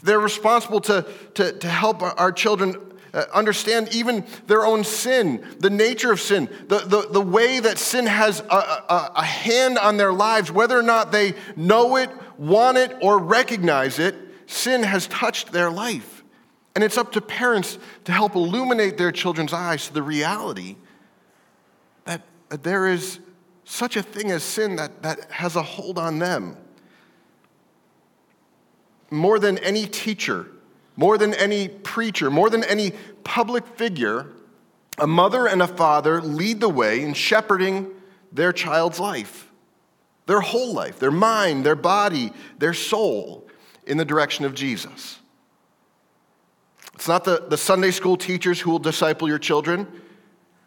They're 0.02 0.20
responsible 0.20 0.80
to, 0.82 1.06
to, 1.34 1.52
to 1.52 1.68
help 1.68 2.02
our 2.02 2.32
children 2.32 2.76
uh, 3.12 3.24
understand 3.32 3.88
even 3.92 4.24
their 4.46 4.64
own 4.64 4.84
sin, 4.84 5.44
the 5.58 5.70
nature 5.70 6.12
of 6.12 6.20
sin, 6.20 6.48
the, 6.68 6.78
the, 6.78 7.08
the 7.10 7.20
way 7.20 7.60
that 7.60 7.78
sin 7.78 8.06
has 8.06 8.40
a, 8.40 8.54
a, 8.54 9.12
a 9.16 9.24
hand 9.24 9.78
on 9.78 9.96
their 9.96 10.12
lives, 10.12 10.52
whether 10.52 10.78
or 10.78 10.82
not 10.82 11.10
they 11.10 11.34
know 11.56 11.96
it, 11.96 12.10
want 12.38 12.78
it, 12.78 12.96
or 13.00 13.18
recognize 13.18 13.98
it, 13.98 14.14
sin 14.46 14.82
has 14.82 15.06
touched 15.08 15.52
their 15.52 15.70
life. 15.70 16.22
And 16.74 16.84
it's 16.84 16.96
up 16.96 17.12
to 17.12 17.20
parents 17.20 17.78
to 18.04 18.12
help 18.12 18.36
illuminate 18.36 18.96
their 18.96 19.10
children's 19.10 19.52
eyes 19.52 19.88
to 19.88 19.94
the 19.94 20.02
reality 20.02 20.76
that, 22.04 22.22
that 22.48 22.62
there 22.62 22.86
is 22.86 23.18
such 23.64 23.96
a 23.96 24.02
thing 24.02 24.30
as 24.30 24.42
sin 24.42 24.76
that, 24.76 25.02
that 25.02 25.30
has 25.30 25.56
a 25.56 25.62
hold 25.62 25.98
on 25.98 26.18
them 26.20 26.56
more 29.10 29.38
than 29.38 29.58
any 29.58 29.86
teacher, 29.86 30.46
more 30.96 31.18
than 31.18 31.34
any 31.34 31.68
preacher, 31.68 32.30
more 32.30 32.50
than 32.50 32.64
any 32.64 32.92
public 33.24 33.66
figure, 33.66 34.26
a 34.98 35.06
mother 35.06 35.46
and 35.46 35.62
a 35.62 35.66
father 35.66 36.20
lead 36.20 36.60
the 36.60 36.68
way 36.68 37.02
in 37.02 37.14
shepherding 37.14 37.90
their 38.32 38.52
child's 38.52 39.00
life, 39.00 39.50
their 40.26 40.40
whole 40.40 40.72
life, 40.72 40.98
their 40.98 41.10
mind, 41.10 41.64
their 41.64 41.76
body, 41.76 42.32
their 42.58 42.74
soul 42.74 43.48
in 43.86 43.96
the 43.96 44.04
direction 44.04 44.44
of 44.44 44.54
Jesus. 44.54 45.18
It's 46.94 47.08
not 47.08 47.24
the, 47.24 47.46
the 47.48 47.56
Sunday 47.56 47.90
school 47.90 48.16
teachers 48.16 48.60
who 48.60 48.70
will 48.70 48.78
disciple 48.78 49.26
your 49.26 49.38
children 49.38 49.86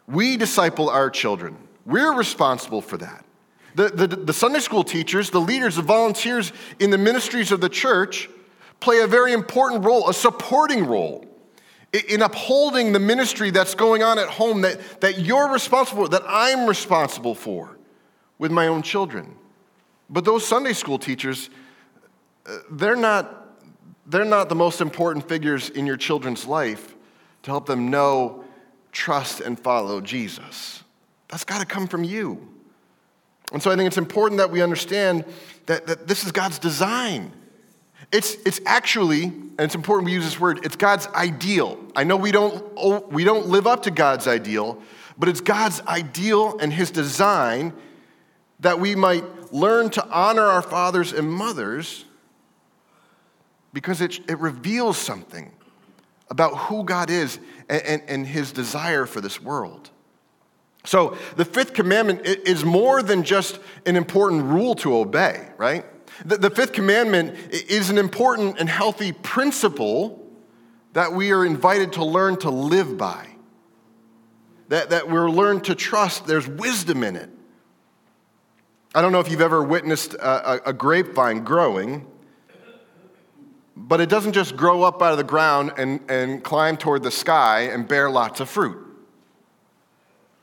We 0.06 0.36
disciple 0.36 0.90
our 0.90 1.10
children. 1.10 1.56
We're 1.86 2.12
responsible 2.12 2.82
for 2.82 2.98
that. 2.98 3.24
The, 3.74 3.88
the, 3.88 4.06
the, 4.06 4.32
Sunday 4.32 4.60
school 4.60 4.84
teachers, 4.84 5.30
the 5.30 5.40
leaders, 5.40 5.76
the 5.76 5.82
volunteers 5.82 6.52
in 6.78 6.90
the 6.90 6.98
ministries 6.98 7.50
of 7.50 7.60
the 7.60 7.68
church 7.68 8.28
play 8.84 9.00
a 9.00 9.06
very 9.06 9.32
important 9.32 9.82
role, 9.82 10.08
a 10.10 10.14
supporting 10.14 10.86
role 10.86 11.26
in 12.08 12.20
upholding 12.20 12.92
the 12.92 13.00
ministry 13.00 13.50
that's 13.50 13.74
going 13.74 14.02
on 14.02 14.18
at 14.18 14.28
home 14.28 14.60
that, 14.60 15.00
that 15.00 15.20
you're 15.20 15.50
responsible 15.50 16.04
for, 16.04 16.08
that 16.10 16.22
I'm 16.26 16.66
responsible 16.66 17.34
for 17.34 17.78
with 18.38 18.52
my 18.52 18.66
own 18.66 18.82
children. 18.82 19.36
But 20.10 20.26
those 20.26 20.46
Sunday 20.46 20.74
school 20.74 20.98
teachers, 20.98 21.48
uh, 22.46 22.58
they're 22.70 22.96
not, 22.96 23.56
they're 24.06 24.24
not 24.24 24.50
the 24.50 24.54
most 24.54 24.82
important 24.82 25.26
figures 25.26 25.70
in 25.70 25.86
your 25.86 25.96
children's 25.96 26.44
life 26.46 26.94
to 27.44 27.50
help 27.50 27.64
them 27.64 27.90
know, 27.90 28.44
trust, 28.92 29.40
and 29.40 29.58
follow 29.58 30.02
Jesus. 30.02 30.82
That's 31.28 31.44
got 31.44 31.60
to 31.60 31.66
come 31.66 31.86
from 31.86 32.04
you. 32.04 32.48
And 33.52 33.62
so 33.62 33.70
I 33.70 33.76
think 33.76 33.86
it's 33.86 33.98
important 33.98 34.38
that 34.38 34.50
we 34.50 34.60
understand 34.62 35.24
that, 35.66 35.86
that 35.86 36.06
this 36.06 36.24
is 36.24 36.32
God's 36.32 36.58
design. 36.58 37.32
It's, 38.12 38.34
it's 38.46 38.60
actually, 38.66 39.24
and 39.24 39.60
it's 39.60 39.74
important 39.74 40.06
we 40.06 40.12
use 40.12 40.24
this 40.24 40.38
word, 40.38 40.64
it's 40.64 40.76
God's 40.76 41.06
ideal. 41.08 41.78
I 41.96 42.04
know 42.04 42.16
we 42.16 42.32
don't, 42.32 42.64
oh, 42.76 43.00
we 43.10 43.24
don't 43.24 43.46
live 43.46 43.66
up 43.66 43.82
to 43.84 43.90
God's 43.90 44.26
ideal, 44.26 44.80
but 45.18 45.28
it's 45.28 45.40
God's 45.40 45.80
ideal 45.82 46.58
and 46.58 46.72
His 46.72 46.90
design 46.90 47.72
that 48.60 48.80
we 48.80 48.94
might 48.94 49.52
learn 49.52 49.90
to 49.90 50.06
honor 50.08 50.42
our 50.42 50.62
fathers 50.62 51.12
and 51.12 51.30
mothers 51.30 52.04
because 53.72 54.00
it, 54.00 54.18
it 54.28 54.38
reveals 54.38 54.96
something 54.96 55.52
about 56.30 56.56
who 56.56 56.84
God 56.84 57.10
is 57.10 57.38
and, 57.68 57.82
and, 57.82 58.02
and 58.08 58.26
His 58.26 58.52
desire 58.52 59.06
for 59.06 59.20
this 59.20 59.40
world. 59.40 59.90
So, 60.86 61.16
the 61.36 61.44
fifth 61.46 61.72
commandment 61.72 62.26
is 62.26 62.64
more 62.64 63.02
than 63.02 63.22
just 63.22 63.58
an 63.86 63.96
important 63.96 64.42
rule 64.42 64.74
to 64.76 64.94
obey, 64.96 65.48
right? 65.56 65.84
The, 66.24 66.36
the 66.36 66.50
fifth 66.50 66.72
commandment 66.72 67.36
is 67.50 67.90
an 67.90 67.98
important 67.98 68.58
and 68.58 68.68
healthy 68.68 69.12
principle 69.12 70.20
that 70.92 71.12
we 71.12 71.32
are 71.32 71.44
invited 71.44 71.94
to 71.94 72.04
learn 72.04 72.36
to 72.38 72.50
live 72.50 72.96
by. 72.96 73.28
That, 74.68 74.90
that 74.90 75.10
we're 75.10 75.30
learned 75.30 75.64
to 75.64 75.74
trust, 75.74 76.26
there's 76.26 76.48
wisdom 76.48 77.02
in 77.02 77.16
it. 77.16 77.30
I 78.94 79.02
don't 79.02 79.12
know 79.12 79.20
if 79.20 79.30
you've 79.30 79.40
ever 79.40 79.62
witnessed 79.62 80.14
a, 80.14 80.52
a, 80.52 80.60
a 80.66 80.72
grapevine 80.72 81.42
growing, 81.42 82.06
but 83.76 84.00
it 84.00 84.08
doesn't 84.08 84.32
just 84.32 84.56
grow 84.56 84.82
up 84.82 85.02
out 85.02 85.12
of 85.12 85.18
the 85.18 85.24
ground 85.24 85.72
and, 85.76 86.00
and 86.08 86.44
climb 86.44 86.76
toward 86.76 87.02
the 87.02 87.10
sky 87.10 87.62
and 87.62 87.88
bear 87.88 88.08
lots 88.08 88.38
of 88.38 88.48
fruit 88.48 88.93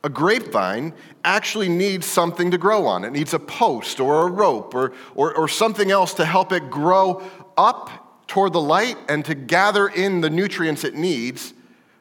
a 0.03 0.09
grapevine 0.09 0.93
actually 1.23 1.69
needs 1.69 2.05
something 2.07 2.51
to 2.51 2.57
grow 2.57 2.87
on. 2.87 3.03
It 3.03 3.11
needs 3.11 3.33
a 3.33 3.39
post 3.39 3.99
or 3.99 4.27
a 4.27 4.31
rope 4.31 4.73
or, 4.73 4.93
or, 5.15 5.33
or, 5.35 5.47
something 5.47 5.91
else 5.91 6.15
to 6.15 6.25
help 6.25 6.51
it 6.51 6.71
grow 6.71 7.21
up 7.55 8.25
toward 8.27 8.53
the 8.53 8.61
light 8.61 8.97
and 9.07 9.23
to 9.25 9.35
gather 9.35 9.87
in 9.87 10.21
the 10.21 10.29
nutrients 10.29 10.83
it 10.83 10.95
needs 10.95 11.53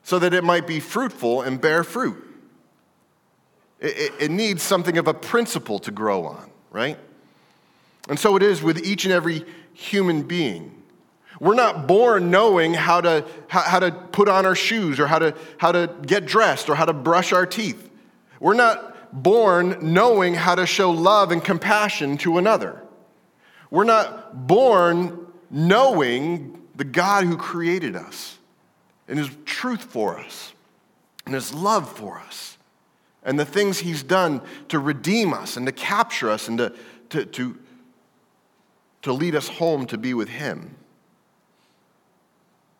so 0.02 0.18
that 0.18 0.32
it 0.32 0.44
might 0.44 0.66
be 0.66 0.80
fruitful 0.80 1.42
and 1.42 1.60
bear 1.60 1.84
fruit. 1.84 2.16
It, 3.80 4.12
it, 4.18 4.30
needs 4.30 4.62
something 4.62 4.96
of 4.96 5.06
a 5.06 5.14
principle 5.14 5.78
to 5.80 5.90
grow 5.90 6.26
on, 6.26 6.50
right? 6.70 6.98
And 8.08 8.18
so 8.18 8.36
it 8.36 8.42
is 8.42 8.62
with 8.62 8.84
each 8.84 9.04
and 9.04 9.12
every 9.12 9.44
human 9.74 10.22
being. 10.22 10.82
We're 11.38 11.54
not 11.54 11.86
born 11.86 12.30
knowing 12.30 12.74
how 12.74 13.00
to, 13.00 13.26
how, 13.48 13.60
how 13.60 13.80
to 13.80 13.90
put 13.90 14.28
on 14.28 14.46
our 14.46 14.54
shoes 14.54 15.00
or 15.00 15.06
how 15.06 15.18
to, 15.18 15.34
how 15.58 15.72
to 15.72 15.94
get 16.06 16.26
dressed 16.26 16.68
or 16.68 16.74
how 16.74 16.84
to 16.84 16.92
brush 16.92 17.32
our 17.32 17.46
teeth. 17.46 17.89
We're 18.40 18.54
not 18.54 19.22
born 19.22 19.92
knowing 19.92 20.34
how 20.34 20.54
to 20.54 20.66
show 20.66 20.90
love 20.90 21.30
and 21.30 21.44
compassion 21.44 22.16
to 22.18 22.38
another. 22.38 22.82
We're 23.70 23.84
not 23.84 24.46
born 24.46 25.26
knowing 25.50 26.60
the 26.74 26.84
God 26.84 27.24
who 27.24 27.36
created 27.36 27.94
us 27.94 28.38
and 29.06 29.18
his 29.18 29.30
truth 29.44 29.84
for 29.84 30.18
us 30.18 30.52
and 31.26 31.34
his 31.34 31.52
love 31.52 31.90
for 31.90 32.18
us 32.18 32.56
and 33.22 33.38
the 33.38 33.44
things 33.44 33.78
he's 33.78 34.02
done 34.02 34.40
to 34.68 34.78
redeem 34.78 35.34
us 35.34 35.56
and 35.56 35.66
to 35.66 35.72
capture 35.72 36.30
us 36.30 36.48
and 36.48 36.58
to, 36.58 36.72
to, 37.10 37.24
to, 37.26 37.58
to 39.02 39.12
lead 39.12 39.34
us 39.34 39.48
home 39.48 39.86
to 39.86 39.98
be 39.98 40.14
with 40.14 40.28
him. 40.28 40.76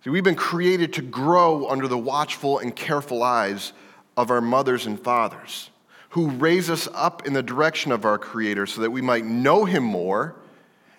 See, 0.03 0.11
we've 0.11 0.25
been 0.25 0.35
created 0.35 0.95
to 0.95 1.03
grow 1.03 1.69
under 1.69 1.87
the 1.87 1.99
watchful 1.99 2.59
and 2.59 2.75
careful 2.75 3.23
eyes 3.23 3.75
of 4.17 4.31
our 4.31 4.41
mothers 4.41 4.87
and 4.87 5.01
fathers, 5.01 5.71
who 6.11 6.31
raise 6.31 6.69
us 6.69 6.89
up 6.93 7.27
in 7.27 7.33
the 7.33 7.43
direction 7.43 7.93
of 7.93 8.05
our 8.05 8.19
Creator 8.19 8.67
so 8.67 8.81
that 8.83 8.91
we 8.91 9.01
might 9.01 9.25
know 9.25 9.65
Him 9.65 9.83
more 9.83 10.37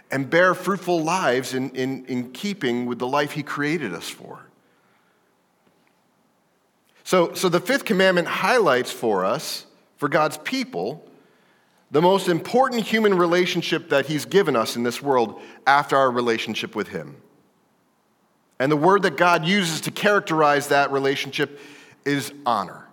and 0.09 0.29
bear 0.29 0.53
fruitful 0.53 1.03
lives 1.03 1.53
in, 1.53 1.69
in, 1.71 2.05
in 2.05 2.31
keeping 2.31 2.85
with 2.85 2.99
the 2.99 3.07
life 3.07 3.31
He 3.31 3.43
created 3.43 3.93
us 3.93 4.09
for. 4.09 4.45
So, 7.03 7.33
so 7.33 7.49
the 7.49 7.59
fifth 7.59 7.85
commandment 7.85 8.27
highlights 8.27 8.91
for 8.91 9.25
us, 9.25 9.65
for 9.97 10.07
God's 10.07 10.37
people, 10.37 11.05
the 11.89 12.01
most 12.01 12.29
important 12.29 12.83
human 12.83 13.13
relationship 13.13 13.89
that 13.89 14.05
He's 14.05 14.25
given 14.25 14.55
us 14.55 14.75
in 14.75 14.83
this 14.83 15.01
world 15.01 15.41
after 15.67 15.97
our 15.97 16.09
relationship 16.09 16.75
with 16.75 16.87
Him. 16.87 17.17
And 18.59 18.71
the 18.71 18.77
word 18.77 19.01
that 19.03 19.17
God 19.17 19.45
uses 19.45 19.81
to 19.81 19.91
characterize 19.91 20.67
that 20.67 20.91
relationship 20.91 21.59
is 22.05 22.31
honor 22.45 22.87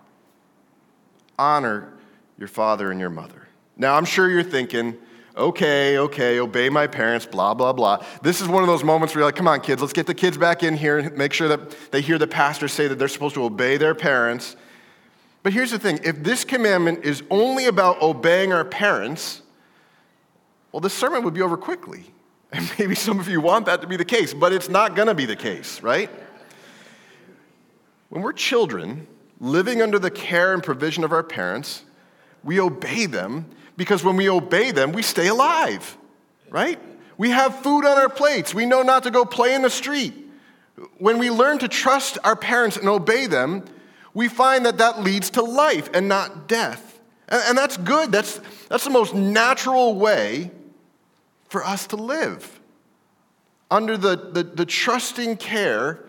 honor 1.39 1.93
your 2.37 2.47
father 2.47 2.91
and 2.91 2.99
your 2.99 3.09
mother. 3.09 3.47
Now, 3.77 3.95
I'm 3.95 4.05
sure 4.05 4.29
you're 4.29 4.43
thinking, 4.43 4.97
okay, 5.35 5.97
okay, 5.97 6.39
obey 6.39 6.69
my 6.69 6.85
parents, 6.85 7.25
blah, 7.25 7.53
blah, 7.53 7.73
blah. 7.73 8.05
This 8.21 8.41
is 8.41 8.47
one 8.47 8.61
of 8.61 8.67
those 8.67 8.83
moments 8.83 9.15
where 9.15 9.21
you're 9.21 9.27
like, 9.27 9.35
come 9.35 9.47
on, 9.47 9.61
kids, 9.61 9.81
let's 9.81 9.93
get 9.93 10.05
the 10.05 10.13
kids 10.13 10.37
back 10.37 10.63
in 10.63 10.75
here 10.75 10.99
and 10.99 11.17
make 11.17 11.33
sure 11.33 11.47
that 11.47 11.91
they 11.91 12.01
hear 12.01 12.17
the 12.17 12.27
pastor 12.27 12.67
say 12.67 12.87
that 12.87 12.99
they're 12.99 13.07
supposed 13.07 13.35
to 13.35 13.43
obey 13.43 13.77
their 13.77 13.95
parents. 13.95 14.57
But 15.41 15.53
here's 15.53 15.71
the 15.71 15.79
thing 15.79 15.99
if 16.03 16.21
this 16.21 16.43
commandment 16.43 17.05
is 17.05 17.23
only 17.29 17.65
about 17.65 18.01
obeying 18.01 18.51
our 18.51 18.65
parents, 18.65 19.41
well, 20.71 20.81
this 20.81 20.93
sermon 20.93 21.23
would 21.23 21.33
be 21.33 21.41
over 21.41 21.57
quickly. 21.57 22.05
And 22.51 22.67
maybe 22.79 22.95
some 22.95 23.19
of 23.19 23.29
you 23.29 23.41
want 23.41 23.67
that 23.67 23.81
to 23.81 23.85
be 23.87 23.95
the 23.95 24.03
case, 24.03 24.33
but 24.33 24.51
it's 24.51 24.69
not 24.69 24.95
going 24.95 25.07
to 25.07 25.13
be 25.13 25.27
the 25.27 25.35
case, 25.35 25.83
right? 25.83 26.09
When 28.09 28.23
we're 28.23 28.33
children, 28.33 29.05
living 29.39 29.81
under 29.81 29.99
the 29.99 30.11
care 30.11 30.53
and 30.53 30.63
provision 30.63 31.03
of 31.03 31.11
our 31.11 31.23
parents, 31.23 31.83
we 32.43 32.59
obey 32.59 33.05
them 33.05 33.45
because 33.77 34.03
when 34.03 34.17
we 34.17 34.29
obey 34.29 34.71
them, 34.71 34.91
we 34.91 35.01
stay 35.01 35.27
alive, 35.27 35.97
right? 36.49 36.79
We 37.17 37.29
have 37.31 37.59
food 37.59 37.85
on 37.85 37.97
our 37.97 38.09
plates. 38.09 38.53
We 38.53 38.65
know 38.65 38.81
not 38.81 39.03
to 39.03 39.11
go 39.11 39.25
play 39.25 39.53
in 39.53 39.61
the 39.61 39.69
street. 39.69 40.13
When 40.97 41.17
we 41.17 41.29
learn 41.29 41.59
to 41.59 41.67
trust 41.67 42.17
our 42.23 42.35
parents 42.35 42.77
and 42.77 42.87
obey 42.87 43.27
them, 43.27 43.65
we 44.13 44.27
find 44.27 44.65
that 44.65 44.77
that 44.77 45.01
leads 45.01 45.29
to 45.31 45.41
life 45.41 45.89
and 45.93 46.07
not 46.07 46.47
death. 46.47 46.99
And, 47.27 47.41
and 47.47 47.57
that's 47.57 47.77
good. 47.77 48.11
That's, 48.11 48.39
that's 48.69 48.83
the 48.83 48.89
most 48.89 49.13
natural 49.13 49.95
way 49.95 50.51
for 51.49 51.63
us 51.63 51.87
to 51.87 51.95
live 51.95 52.59
under 53.71 53.97
the, 53.97 54.15
the, 54.15 54.43
the 54.43 54.65
trusting 54.65 55.37
care 55.37 56.03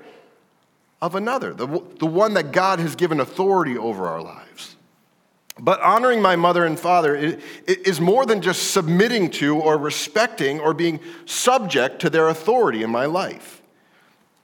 of 1.03 1.15
another, 1.15 1.55
the, 1.55 1.67
the 1.99 2.07
one 2.07 2.35
that 2.35 2.53
God 2.53 2.79
has 2.79 2.95
given 2.95 3.21
authority 3.21 3.77
over 3.77 4.07
our 4.07 4.23
lives. 4.23 4.77
But 5.59 5.81
honoring 5.81 6.23
my 6.23 6.37
mother 6.37 6.65
and 6.65 6.79
father 6.79 7.39
is 7.67 8.01
more 8.01 8.25
than 8.25 8.41
just 8.41 8.73
submitting 8.73 9.31
to 9.33 9.57
or 9.57 9.77
respecting 9.77 10.61
or 10.61 10.73
being 10.73 11.01
subject 11.27 12.01
to 12.01 12.11
their 12.11 12.29
authority 12.29 12.83
in 12.83 12.91
my 12.91 13.07
life. 13.07 13.63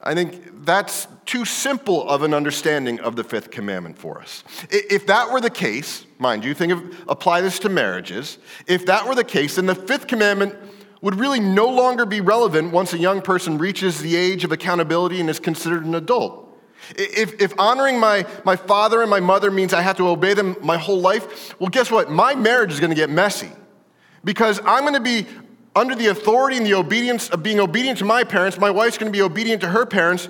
I 0.01 0.13
think 0.13 0.63
that's 0.63 1.07
too 1.25 1.43
simple 1.43 2.07
of 2.07 2.21
an 2.21 2.33
understanding 2.33 2.99
of 2.99 3.15
the 3.15 3.23
fifth 3.23 3.49
commandment 3.49 3.97
for 3.97 4.21
us. 4.21 4.43
If 4.69 5.07
that 5.07 5.31
were 5.31 5.41
the 5.41 5.49
case, 5.49 6.05
mind 6.19 6.45
you, 6.45 6.53
think 6.53 6.71
of 6.71 7.03
apply 7.09 7.41
this 7.41 7.59
to 7.59 7.69
marriages. 7.69 8.37
If 8.67 8.85
that 8.85 9.07
were 9.07 9.15
the 9.15 9.23
case, 9.23 9.55
then 9.55 9.65
the 9.65 9.75
fifth 9.75 10.07
commandment 10.07 10.55
would 11.01 11.15
really 11.15 11.39
no 11.39 11.67
longer 11.67 12.05
be 12.05 12.21
relevant 12.21 12.71
once 12.71 12.93
a 12.93 12.97
young 12.97 13.21
person 13.21 13.57
reaches 13.57 14.01
the 14.01 14.15
age 14.15 14.43
of 14.43 14.51
accountability 14.51 15.19
and 15.19 15.29
is 15.29 15.39
considered 15.39 15.83
an 15.83 15.95
adult. 15.95 16.46
If, 16.95 17.41
if 17.41 17.53
honoring 17.59 17.99
my, 17.99 18.25
my 18.45 18.55
father 18.55 19.01
and 19.01 19.09
my 19.09 19.19
mother 19.19 19.51
means 19.51 19.73
I 19.73 19.81
have 19.81 19.97
to 19.97 20.07
obey 20.07 20.33
them 20.33 20.55
my 20.61 20.77
whole 20.77 20.99
life, 20.99 21.59
well, 21.59 21.69
guess 21.69 21.91
what? 21.91 22.09
My 22.11 22.35
marriage 22.35 22.71
is 22.71 22.79
going 22.79 22.91
to 22.91 22.95
get 22.95 23.09
messy 23.09 23.51
because 24.23 24.59
I'm 24.65 24.81
going 24.81 24.93
to 24.93 24.99
be 24.99 25.25
under 25.75 25.95
the 25.95 26.07
authority 26.07 26.57
and 26.57 26.65
the 26.65 26.73
obedience 26.73 27.29
of 27.29 27.43
being 27.43 27.59
obedient 27.59 27.99
to 27.99 28.05
my 28.05 28.23
parents. 28.23 28.57
My 28.57 28.71
wife's 28.71 28.97
going 28.97 29.11
to 29.11 29.15
be 29.15 29.21
obedient 29.21 29.61
to 29.61 29.69
her 29.69 29.85
parents. 29.85 30.27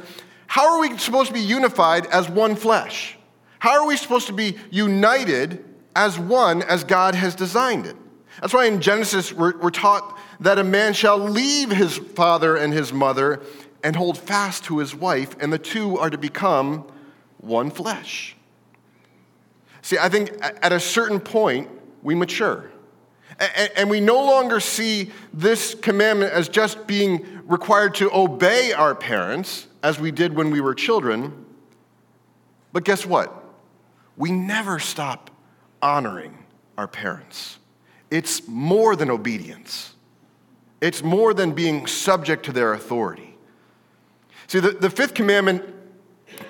How 0.48 0.74
are 0.74 0.80
we 0.80 0.98
supposed 0.98 1.30
to 1.30 1.34
be 1.34 1.42
unified 1.42 2.06
as 2.08 2.30
one 2.30 2.56
flesh? 2.56 3.18
How 3.60 3.82
are 3.82 3.88
we 3.88 3.98
supposed 3.98 4.28
to 4.28 4.34
be 4.34 4.58
united 4.70 5.64
as 5.96 6.20
one 6.20 6.62
as 6.64 6.84
God 6.84 7.16
has 7.16 7.34
designed 7.34 7.86
it? 7.86 7.96
That's 8.42 8.54
why 8.54 8.66
in 8.66 8.82
Genesis 8.82 9.34
we're, 9.34 9.58
we're 9.58 9.72
taught 9.72 10.18
that 10.42 10.60
a 10.60 10.64
man 10.64 10.94
shall 10.94 11.18
leave 11.18 11.72
his 11.72 11.98
father 11.98 12.56
and 12.56 12.72
his 12.72 12.94
mother 12.94 13.42
and 13.88 13.96
hold 13.96 14.18
fast 14.18 14.66
to 14.66 14.80
his 14.80 14.94
wife, 14.94 15.38
and 15.40 15.54
the 15.54 15.58
two 15.58 15.98
are 15.98 16.10
to 16.10 16.18
become 16.18 16.86
one 17.38 17.72
flesh. 17.72 18.36
See, 19.82 19.98
I 19.98 20.10
think 20.10 20.32
at 20.42 20.74
a 20.74 20.80
certain 20.82 21.22
point, 21.22 21.70
we 22.04 22.14
mature. 22.14 22.70
And 23.78 23.90
we 23.90 24.02
no 24.02 24.16
longer 24.16 24.60
see 24.60 25.12
this 25.32 25.74
commandment 25.74 26.34
as 26.34 26.50
just 26.50 26.86
being 26.86 27.26
required 27.46 27.96
to 27.96 28.14
obey 28.14 28.74
our 28.74 28.94
parents, 28.94 29.68
as 29.82 29.98
we 29.98 30.12
did 30.12 30.36
when 30.36 30.52
we 30.52 30.60
were 30.60 30.76
children. 30.76 31.46
But 32.74 32.84
guess 32.84 33.06
what? 33.06 33.42
We 34.18 34.34
never 34.34 34.80
stop 34.80 35.32
honoring 35.82 36.38
our 36.78 36.90
parents. 36.90 37.58
It's 38.12 38.46
more 38.50 38.98
than 38.98 39.10
obedience, 39.10 39.94
it's 40.82 41.02
more 41.02 41.34
than 41.34 41.54
being 41.54 41.88
subject 41.88 42.44
to 42.48 42.52
their 42.52 42.74
authority. 42.74 43.27
See, 44.48 44.60
the, 44.60 44.72
the 44.72 44.90
fifth 44.90 45.14
commandment 45.14 45.64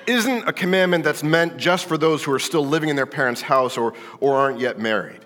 isn't 0.05 0.47
a 0.47 0.53
commandment 0.53 1.03
that's 1.03 1.23
meant 1.23 1.57
just 1.57 1.85
for 1.85 1.97
those 1.97 2.23
who 2.23 2.31
are 2.31 2.39
still 2.39 2.65
living 2.65 2.89
in 2.89 2.95
their 2.95 3.05
parents' 3.05 3.41
house 3.41 3.77
or, 3.77 3.93
or 4.19 4.35
aren't 4.35 4.59
yet 4.59 4.79
married. 4.79 5.21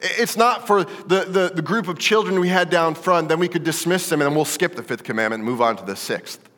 It's 0.00 0.36
not 0.36 0.66
for 0.66 0.84
the, 0.84 1.24
the, 1.24 1.52
the, 1.54 1.62
group 1.62 1.86
of 1.86 1.98
children 1.98 2.40
we 2.40 2.48
had 2.48 2.70
down 2.70 2.94
front, 2.94 3.28
then 3.28 3.38
we 3.38 3.48
could 3.48 3.62
dismiss 3.62 4.08
them 4.08 4.22
and 4.22 4.34
we'll 4.34 4.46
skip 4.46 4.74
the 4.74 4.82
fifth 4.82 5.04
commandment 5.04 5.40
and 5.40 5.48
move 5.48 5.60
on 5.60 5.76
to 5.76 5.84
the 5.84 5.96
sixth. 5.96 6.48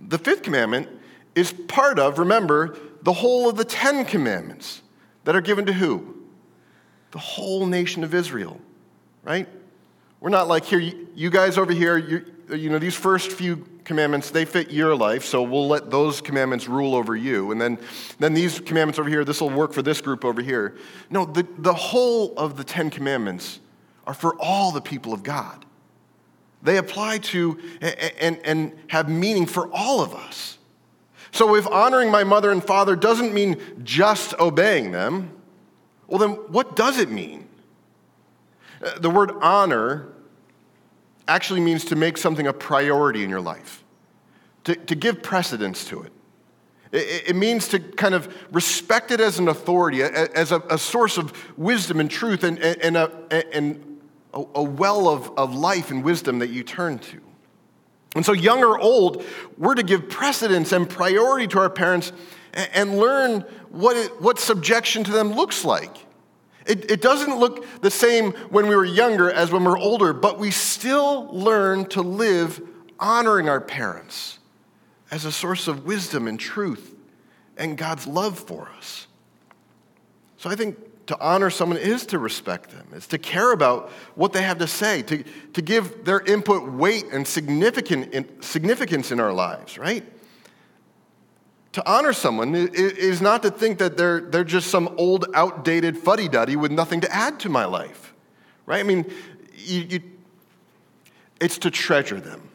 The 0.00 0.18
fifth 0.18 0.42
commandment 0.42 0.88
is 1.34 1.52
part 1.52 1.98
of, 1.98 2.18
remember, 2.18 2.76
the 3.02 3.12
whole 3.12 3.48
of 3.48 3.56
the 3.56 3.64
Ten 3.64 4.04
Commandments 4.04 4.82
that 5.24 5.36
are 5.36 5.40
given 5.40 5.66
to 5.66 5.72
who? 5.72 6.16
The 7.12 7.18
whole 7.18 7.66
nation 7.66 8.02
of 8.02 8.14
Israel, 8.14 8.60
right? 9.22 9.48
We're 10.20 10.30
not 10.30 10.48
like 10.48 10.64
here, 10.64 10.80
you 10.80 11.30
guys 11.30 11.56
over 11.56 11.72
here, 11.72 12.26
you, 12.50 12.70
know, 12.70 12.78
these 12.78 12.94
first 12.94 13.32
few 13.32 13.66
commandments, 13.84 14.30
they 14.30 14.44
fit 14.44 14.70
your 14.70 14.94
life, 14.94 15.24
so 15.24 15.42
we'll 15.42 15.68
let 15.68 15.90
those 15.90 16.20
commandments 16.20 16.68
rule 16.68 16.94
over 16.94 17.16
you. 17.16 17.50
And 17.50 17.60
then, 17.60 17.78
then 18.18 18.34
these 18.34 18.60
commandments 18.60 18.98
over 18.98 19.08
here, 19.08 19.24
this 19.24 19.40
will 19.40 19.50
work 19.50 19.72
for 19.72 19.82
this 19.82 20.00
group 20.00 20.24
over 20.24 20.42
here. 20.42 20.76
No, 21.10 21.24
the, 21.24 21.46
the 21.58 21.74
whole 21.74 22.34
of 22.36 22.56
the 22.56 22.64
Ten 22.64 22.90
Commandments 22.90 23.60
are 24.06 24.14
for 24.14 24.36
all 24.36 24.72
the 24.72 24.80
people 24.80 25.12
of 25.12 25.22
God. 25.22 25.64
They 26.62 26.76
apply 26.76 27.18
to 27.18 27.58
and, 28.20 28.38
and 28.44 28.72
have 28.88 29.08
meaning 29.08 29.46
for 29.46 29.70
all 29.72 30.00
of 30.00 30.14
us. 30.14 30.58
So 31.30 31.54
if 31.54 31.66
honoring 31.66 32.10
my 32.10 32.24
mother 32.24 32.50
and 32.50 32.64
father 32.64 32.96
doesn't 32.96 33.32
mean 33.32 33.60
just 33.84 34.34
obeying 34.40 34.90
them, 34.90 35.30
well, 36.06 36.18
then 36.18 36.30
what 36.30 36.74
does 36.74 36.98
it 36.98 37.10
mean? 37.10 37.46
Uh, 38.82 38.98
the 38.98 39.10
word 39.10 39.32
honor 39.40 40.08
actually 41.28 41.60
means 41.60 41.84
to 41.84 41.96
make 41.96 42.16
something 42.16 42.46
a 42.46 42.52
priority 42.52 43.22
in 43.22 43.30
your 43.30 43.40
life, 43.40 43.84
to, 44.64 44.74
to 44.74 44.94
give 44.94 45.22
precedence 45.22 45.84
to 45.84 46.02
it. 46.02 46.12
it. 46.92 47.36
Means 47.36 47.68
to 47.68 47.78
kind 47.78 48.14
of 48.14 48.34
respect 48.50 49.10
it 49.10 49.20
as 49.20 49.38
an 49.38 49.48
authority, 49.48 50.02
as 50.02 50.50
a, 50.50 50.60
a 50.70 50.78
source 50.78 51.18
of 51.18 51.32
wisdom 51.58 52.00
and 52.00 52.10
truth, 52.10 52.42
and, 52.42 52.58
and, 52.58 52.96
a, 52.96 53.54
and 53.54 54.00
a, 54.32 54.62
well 54.62 55.08
of, 55.08 55.30
of 55.38 55.54
life 55.54 55.90
and 55.90 56.02
wisdom 56.02 56.38
that 56.40 56.48
you 56.48 56.64
turn 56.64 56.98
to. 56.98 57.20
And 58.16 58.24
so, 58.24 58.32
young 58.32 58.64
or 58.64 58.78
old, 58.78 59.22
we're 59.58 59.74
to 59.74 59.82
give 59.82 60.08
precedence 60.08 60.72
and 60.72 60.88
priority 60.88 61.46
to 61.48 61.58
our 61.58 61.70
parents 61.70 62.12
and, 62.54 62.70
and 62.72 62.98
learn 62.98 63.42
what, 63.68 63.96
it, 63.96 64.20
what 64.20 64.38
subjection 64.38 65.04
to 65.04 65.12
them 65.12 65.32
looks 65.32 65.64
like. 65.64 66.07
It, 66.68 66.90
it 66.90 67.00
doesn't 67.00 67.38
look 67.38 67.66
the 67.80 67.90
same 67.90 68.32
when 68.50 68.68
we 68.68 68.76
were 68.76 68.84
younger 68.84 69.30
as 69.30 69.50
when 69.50 69.64
we're 69.64 69.78
older, 69.78 70.12
but 70.12 70.38
we 70.38 70.50
still 70.50 71.28
learn 71.32 71.86
to 71.86 72.02
live 72.02 72.60
honoring 73.00 73.48
our 73.48 73.60
parents 73.60 74.38
as 75.10 75.24
a 75.24 75.32
source 75.32 75.66
of 75.66 75.86
wisdom 75.86 76.28
and 76.28 76.38
truth 76.38 76.94
and 77.56 77.78
God's 77.78 78.06
love 78.06 78.38
for 78.38 78.68
us. 78.76 79.06
So 80.36 80.50
I 80.50 80.56
think 80.56 81.06
to 81.06 81.18
honor 81.20 81.48
someone 81.48 81.78
is 81.78 82.04
to 82.06 82.18
respect 82.18 82.70
them, 82.70 82.86
is 82.94 83.06
to 83.08 83.18
care 83.18 83.52
about 83.52 83.90
what 84.14 84.34
they 84.34 84.42
have 84.42 84.58
to 84.58 84.66
say, 84.66 85.00
to, 85.02 85.24
to 85.54 85.62
give 85.62 86.04
their 86.04 86.20
input 86.20 86.70
weight 86.70 87.06
and 87.10 87.26
significant, 87.26 88.44
significance 88.44 89.10
in 89.10 89.20
our 89.20 89.32
lives, 89.32 89.78
right? 89.78 90.04
To 91.72 91.90
honor 91.90 92.12
someone 92.12 92.54
is 92.54 93.20
not 93.20 93.42
to 93.42 93.50
think 93.50 93.78
that 93.78 93.96
they're, 93.96 94.20
they're 94.20 94.44
just 94.44 94.68
some 94.70 94.94
old, 94.96 95.26
outdated 95.34 95.98
fuddy 95.98 96.28
duddy 96.28 96.56
with 96.56 96.72
nothing 96.72 97.00
to 97.02 97.14
add 97.14 97.38
to 97.40 97.48
my 97.48 97.66
life, 97.66 98.14
right? 98.66 98.80
I 98.80 98.82
mean, 98.82 99.04
you, 99.54 99.80
you, 99.80 100.00
it's 101.40 101.58
to 101.58 101.70
treasure 101.70 102.20
them. 102.20 102.48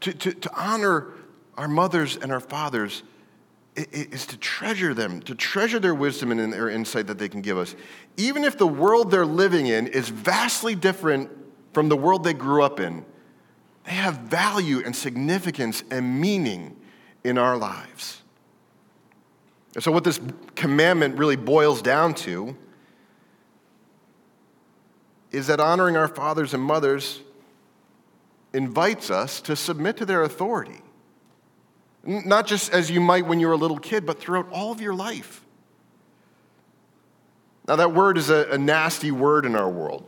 To, 0.00 0.12
to, 0.12 0.32
to 0.32 0.50
honor 0.54 1.14
our 1.56 1.68
mothers 1.68 2.16
and 2.16 2.30
our 2.30 2.40
fathers 2.40 3.02
is 3.74 4.26
to 4.26 4.36
treasure 4.36 4.92
them, 4.92 5.22
to 5.22 5.34
treasure 5.34 5.78
their 5.78 5.94
wisdom 5.94 6.30
and 6.32 6.52
their 6.52 6.68
insight 6.68 7.06
that 7.06 7.18
they 7.18 7.28
can 7.28 7.40
give 7.40 7.56
us. 7.56 7.74
Even 8.18 8.44
if 8.44 8.58
the 8.58 8.66
world 8.66 9.10
they're 9.10 9.24
living 9.24 9.66
in 9.66 9.86
is 9.86 10.10
vastly 10.10 10.74
different 10.74 11.30
from 11.72 11.88
the 11.88 11.96
world 11.96 12.24
they 12.24 12.34
grew 12.34 12.62
up 12.62 12.80
in, 12.80 13.04
they 13.84 13.92
have 13.92 14.18
value 14.18 14.82
and 14.84 14.94
significance 14.94 15.82
and 15.90 16.20
meaning 16.20 16.76
in 17.24 17.38
our 17.38 17.56
lives. 17.56 18.22
And 19.74 19.82
so, 19.82 19.90
what 19.90 20.04
this 20.04 20.20
commandment 20.54 21.16
really 21.16 21.36
boils 21.36 21.82
down 21.82 22.14
to 22.14 22.56
is 25.30 25.46
that 25.46 25.60
honoring 25.60 25.96
our 25.96 26.08
fathers 26.08 26.52
and 26.52 26.62
mothers 26.62 27.20
invites 28.52 29.10
us 29.10 29.40
to 29.40 29.56
submit 29.56 29.96
to 29.96 30.06
their 30.06 30.22
authority. 30.22 30.80
Not 32.04 32.46
just 32.46 32.72
as 32.72 32.90
you 32.90 33.00
might 33.00 33.26
when 33.26 33.40
you 33.40 33.46
were 33.46 33.54
a 33.54 33.58
little 33.58 33.78
kid, 33.78 34.04
but 34.04 34.20
throughout 34.20 34.48
all 34.52 34.72
of 34.72 34.80
your 34.80 34.94
life. 34.94 35.42
Now, 37.66 37.76
that 37.76 37.94
word 37.94 38.18
is 38.18 38.28
a, 38.28 38.48
a 38.50 38.58
nasty 38.58 39.10
word 39.10 39.46
in 39.46 39.54
our 39.54 39.70
world, 39.70 40.04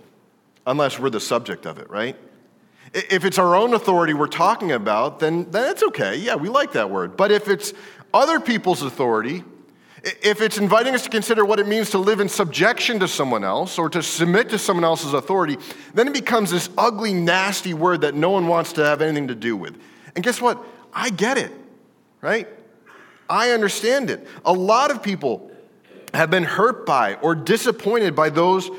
unless 0.67 0.99
we're 0.99 1.11
the 1.11 1.21
subject 1.21 1.67
of 1.67 1.79
it, 1.79 1.89
right? 1.89 2.17
If 2.95 3.25
it's 3.25 3.39
our 3.39 3.57
own 3.57 3.75
authority 3.75 4.15
we're 4.15 4.29
talking 4.29 4.71
about, 4.71 5.19
then, 5.19 5.51
then 5.51 5.71
it's 5.71 5.83
okay. 5.83 6.17
Yeah, 6.17 6.37
we 6.37 6.49
like 6.49 6.73
that 6.73 6.91
word. 6.91 7.17
But 7.17 7.33
if 7.33 7.49
it's 7.49 7.73
other 8.13 8.39
people's 8.39 8.83
authority, 8.83 9.43
if 10.23 10.41
it's 10.41 10.59
inviting 10.59 10.95
us 10.95 11.03
to 11.03 11.11
consider 11.11 11.45
what 11.45 11.59
it 11.59 11.67
means 11.67 11.91
to 11.91 11.99
live 11.99 12.21
in 12.21 12.29
subjection 12.29 13.01
to 13.01 13.09
someone 13.09 13.43
else 13.43 13.79
or 13.79 13.89
to 13.89 14.03
submit 14.03 14.49
to 14.51 14.59
someone 14.59 14.85
else's 14.85 15.13
authority, 15.13 15.57
then 15.95 16.07
it 16.07 16.15
becomes 16.15 16.53
this 16.53 16.71
ugly, 16.79 17.13
nasty 17.13 17.75
word 17.75 18.03
that 18.03 18.15
no 18.15 18.31
one 18.31 18.47
wants 18.47 18.73
to 18.75 18.85
have 18.85 19.03
anything 19.03 19.29
to 19.29 19.35
do 19.35 19.57
with. 19.57 19.77
And 20.15 20.23
guess 20.23 20.41
what? 20.41 20.65
I 20.93 21.11
get 21.11 21.37
it, 21.39 21.51
right? 22.21 22.47
I 23.29 23.51
understand 23.51 24.11
it. 24.11 24.29
A 24.45 24.53
lot 24.53 24.93
of 24.93 25.03
people 25.03 25.51
have 26.13 26.31
been 26.31 26.45
hurt 26.45 26.87
by 26.87 27.15
or 27.15 27.35
disappointed 27.35 28.15
by 28.15 28.31
those 28.31 28.71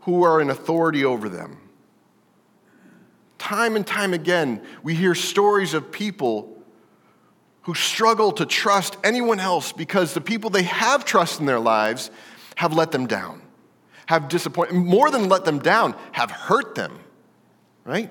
who 0.00 0.24
are 0.24 0.40
in 0.40 0.50
authority 0.50 1.04
over 1.04 1.28
them. 1.28 1.59
Time 3.40 3.74
and 3.74 3.86
time 3.86 4.12
again, 4.12 4.60
we 4.82 4.94
hear 4.94 5.14
stories 5.14 5.72
of 5.72 5.90
people 5.90 6.62
who 7.62 7.74
struggle 7.74 8.32
to 8.32 8.44
trust 8.44 8.98
anyone 9.02 9.40
else 9.40 9.72
because 9.72 10.12
the 10.12 10.20
people 10.20 10.50
they 10.50 10.64
have 10.64 11.06
trust 11.06 11.40
in 11.40 11.46
their 11.46 11.58
lives 11.58 12.10
have 12.56 12.74
let 12.74 12.92
them 12.92 13.06
down, 13.06 13.40
have 14.04 14.28
disappointed, 14.28 14.74
more 14.74 15.10
than 15.10 15.30
let 15.30 15.46
them 15.46 15.58
down, 15.58 15.96
have 16.12 16.30
hurt 16.30 16.74
them, 16.74 16.98
right? 17.84 18.10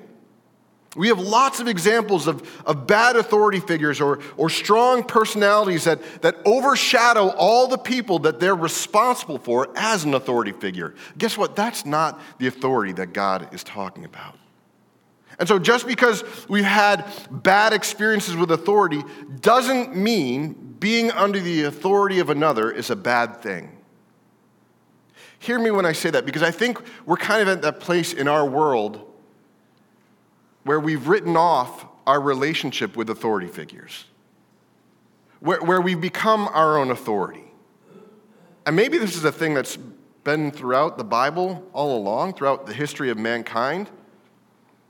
We 0.95 1.09
have 1.09 1.19
lots 1.19 1.59
of 1.59 1.67
examples 1.67 2.25
of, 2.25 2.65
of 2.65 2.87
bad 2.87 3.15
authority 3.15 3.59
figures 3.59 4.01
or, 4.01 4.19
or 4.35 4.49
strong 4.49 5.03
personalities 5.03 5.83
that, 5.83 6.23
that 6.23 6.37
overshadow 6.43 7.29
all 7.37 7.67
the 7.67 7.77
people 7.77 8.17
that 8.19 8.39
they're 8.39 8.55
responsible 8.55 9.37
for 9.37 9.69
as 9.75 10.05
an 10.05 10.15
authority 10.15 10.53
figure. 10.53 10.95
Guess 11.19 11.37
what? 11.37 11.55
That's 11.55 11.85
not 11.85 12.19
the 12.39 12.47
authority 12.47 12.93
that 12.93 13.13
God 13.13 13.53
is 13.53 13.63
talking 13.63 14.05
about. 14.05 14.35
And 15.39 15.47
so, 15.47 15.57
just 15.57 15.87
because 15.87 16.23
we've 16.49 16.65
had 16.65 17.05
bad 17.31 17.71
experiences 17.71 18.35
with 18.35 18.51
authority 18.51 19.03
doesn't 19.39 19.95
mean 19.95 20.75
being 20.79 21.11
under 21.11 21.39
the 21.39 21.63
authority 21.63 22.19
of 22.19 22.29
another 22.29 22.69
is 22.71 22.89
a 22.89 22.95
bad 22.95 23.41
thing. 23.41 23.77
Hear 25.39 25.57
me 25.57 25.71
when 25.71 25.85
I 25.85 25.93
say 25.93 26.09
that, 26.09 26.25
because 26.25 26.43
I 26.43 26.51
think 26.51 26.81
we're 27.05 27.15
kind 27.15 27.41
of 27.41 27.47
at 27.47 27.61
that 27.61 27.79
place 27.79 28.11
in 28.11 28.27
our 28.27 28.45
world 28.45 29.05
where 30.63 30.79
we've 30.79 31.07
written 31.07 31.37
off 31.37 31.85
our 32.05 32.19
relationship 32.19 32.97
with 32.97 33.09
authority 33.09 33.47
figures, 33.47 34.05
where, 35.39 35.61
where 35.61 35.79
we've 35.79 36.01
become 36.01 36.49
our 36.49 36.77
own 36.77 36.91
authority. 36.91 37.45
And 38.65 38.75
maybe 38.75 38.97
this 38.97 39.15
is 39.15 39.23
a 39.23 39.31
thing 39.31 39.53
that's 39.53 39.77
been 40.25 40.51
throughout 40.51 40.97
the 40.97 41.03
Bible 41.05 41.65
all 41.71 41.97
along, 41.97 42.33
throughout 42.33 42.65
the 42.65 42.73
history 42.73 43.09
of 43.09 43.17
mankind. 43.17 43.89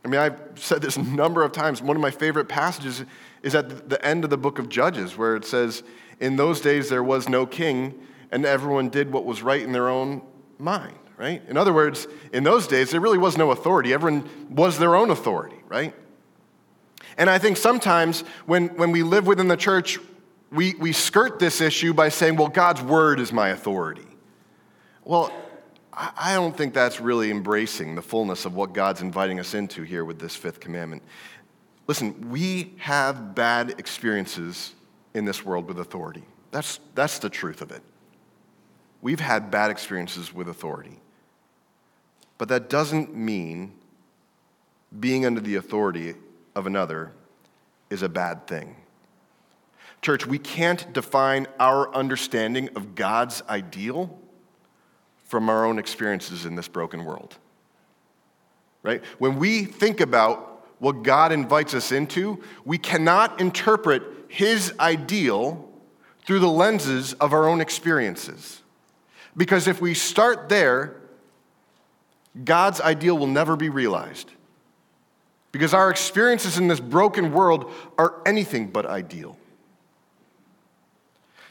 I 0.03 0.07
mean, 0.07 0.19
I've 0.19 0.39
said 0.55 0.81
this 0.81 0.97
a 0.97 1.03
number 1.03 1.43
of 1.43 1.51
times. 1.51 1.81
One 1.81 1.95
of 1.95 2.01
my 2.01 2.11
favorite 2.11 2.47
passages 2.47 3.03
is 3.43 3.55
at 3.55 3.89
the 3.89 4.03
end 4.05 4.23
of 4.23 4.29
the 4.29 4.37
book 4.37 4.59
of 4.59 4.69
Judges, 4.69 5.17
where 5.17 5.35
it 5.35 5.45
says, 5.45 5.83
In 6.19 6.35
those 6.35 6.61
days 6.61 6.89
there 6.89 7.03
was 7.03 7.27
no 7.27 7.45
king, 7.45 7.99
and 8.31 8.45
everyone 8.45 8.89
did 8.89 9.11
what 9.11 9.25
was 9.25 9.41
right 9.41 9.61
in 9.61 9.71
their 9.71 9.89
own 9.89 10.21
mind, 10.57 10.97
right? 11.17 11.41
In 11.47 11.57
other 11.57 11.73
words, 11.73 12.07
in 12.31 12.43
those 12.43 12.67
days 12.67 12.91
there 12.91 13.01
really 13.01 13.17
was 13.17 13.37
no 13.37 13.51
authority. 13.51 13.93
Everyone 13.93 14.29
was 14.49 14.77
their 14.77 14.95
own 14.95 15.09
authority, 15.09 15.59
right? 15.67 15.93
And 17.17 17.29
I 17.29 17.37
think 17.37 17.57
sometimes 17.57 18.21
when, 18.45 18.69
when 18.77 18.91
we 18.91 19.03
live 19.03 19.27
within 19.27 19.47
the 19.47 19.57
church, 19.57 19.99
we, 20.51 20.75
we 20.75 20.93
skirt 20.93 21.39
this 21.39 21.61
issue 21.61 21.93
by 21.93 22.09
saying, 22.09 22.37
well, 22.37 22.47
God's 22.47 22.81
word 22.81 23.19
is 23.19 23.31
my 23.33 23.49
authority. 23.49 24.07
Well, 25.03 25.31
I, 26.01 26.33
don't 26.33 26.55
think 26.55 26.73
that's 26.73 27.01
really 27.01 27.29
embracing 27.29 27.95
the 27.95 28.01
fullness 28.01 28.45
of 28.45 28.55
what 28.55 28.71
God's 28.71 29.01
inviting 29.01 29.37
us 29.37 29.53
into 29.53 29.83
here 29.83 30.05
with 30.05 30.17
this 30.17 30.33
fifth 30.33 30.61
commandment. 30.61 31.03
Listen, 31.87 32.29
we 32.29 32.73
have 32.77 33.35
bad 33.35 33.71
experiences 33.79 34.75
in 35.13 35.25
this 35.25 35.43
world 35.43 35.67
with 35.67 35.77
authority. 35.77 36.23
That's, 36.51 36.79
that's 36.95 37.19
the 37.19 37.29
truth 37.29 37.61
of 37.61 37.71
it. 37.71 37.81
We've 39.01 39.19
had 39.19 39.51
bad 39.51 39.71
experiences 39.71 40.33
with 40.33 40.47
authority. 40.47 41.01
But 42.37 42.47
that 42.47 42.69
doesn't 42.69 43.13
mean 43.13 43.73
being 44.97 45.25
under 45.25 45.41
the 45.41 45.55
authority 45.55 46.15
of 46.55 46.65
another 46.65 47.11
is 47.89 48.03
a 48.03 48.09
bad 48.09 48.47
thing. 48.47 48.77
Church, 50.01 50.25
we 50.25 50.39
can't 50.39 50.93
define 50.93 51.45
our 51.59 51.93
understanding 51.93 52.69
of 52.75 52.95
God's 52.95 53.43
ideal 53.49 54.17
from 55.29 55.47
our 55.47 55.63
own 55.63 55.77
experiences 55.77 56.47
in 56.47 56.55
this 56.55 56.67
broken 56.67 57.05
world. 57.05 57.37
Right? 58.81 59.03
When 59.19 59.37
we 59.37 59.63
think 59.63 60.01
about 60.01 60.65
what 60.79 61.03
God 61.03 61.31
invites 61.31 61.75
us 61.75 61.91
into, 61.91 62.41
we 62.65 62.79
cannot 62.79 63.39
interpret 63.39 64.01
His 64.27 64.73
ideal 64.79 65.69
through 66.25 66.39
the 66.39 66.49
lenses 66.49 67.13
of 67.13 67.31
our 67.31 67.47
own 67.47 67.61
experiences. 67.61 68.63
Because 69.37 69.67
if 69.67 69.79
we 69.79 69.93
start 69.93 70.49
there, 70.49 70.95
God's 72.43 72.81
ideal 72.81 73.15
will 73.15 73.27
never 73.27 73.55
be 73.55 73.69
realized. 73.69 74.31
Because 75.51 75.75
our 75.75 75.91
experiences 75.91 76.57
in 76.57 76.67
this 76.67 76.79
broken 76.79 77.33
world 77.33 77.71
are 77.99 78.19
anything 78.25 78.67
but 78.67 78.87
ideal. 78.87 79.37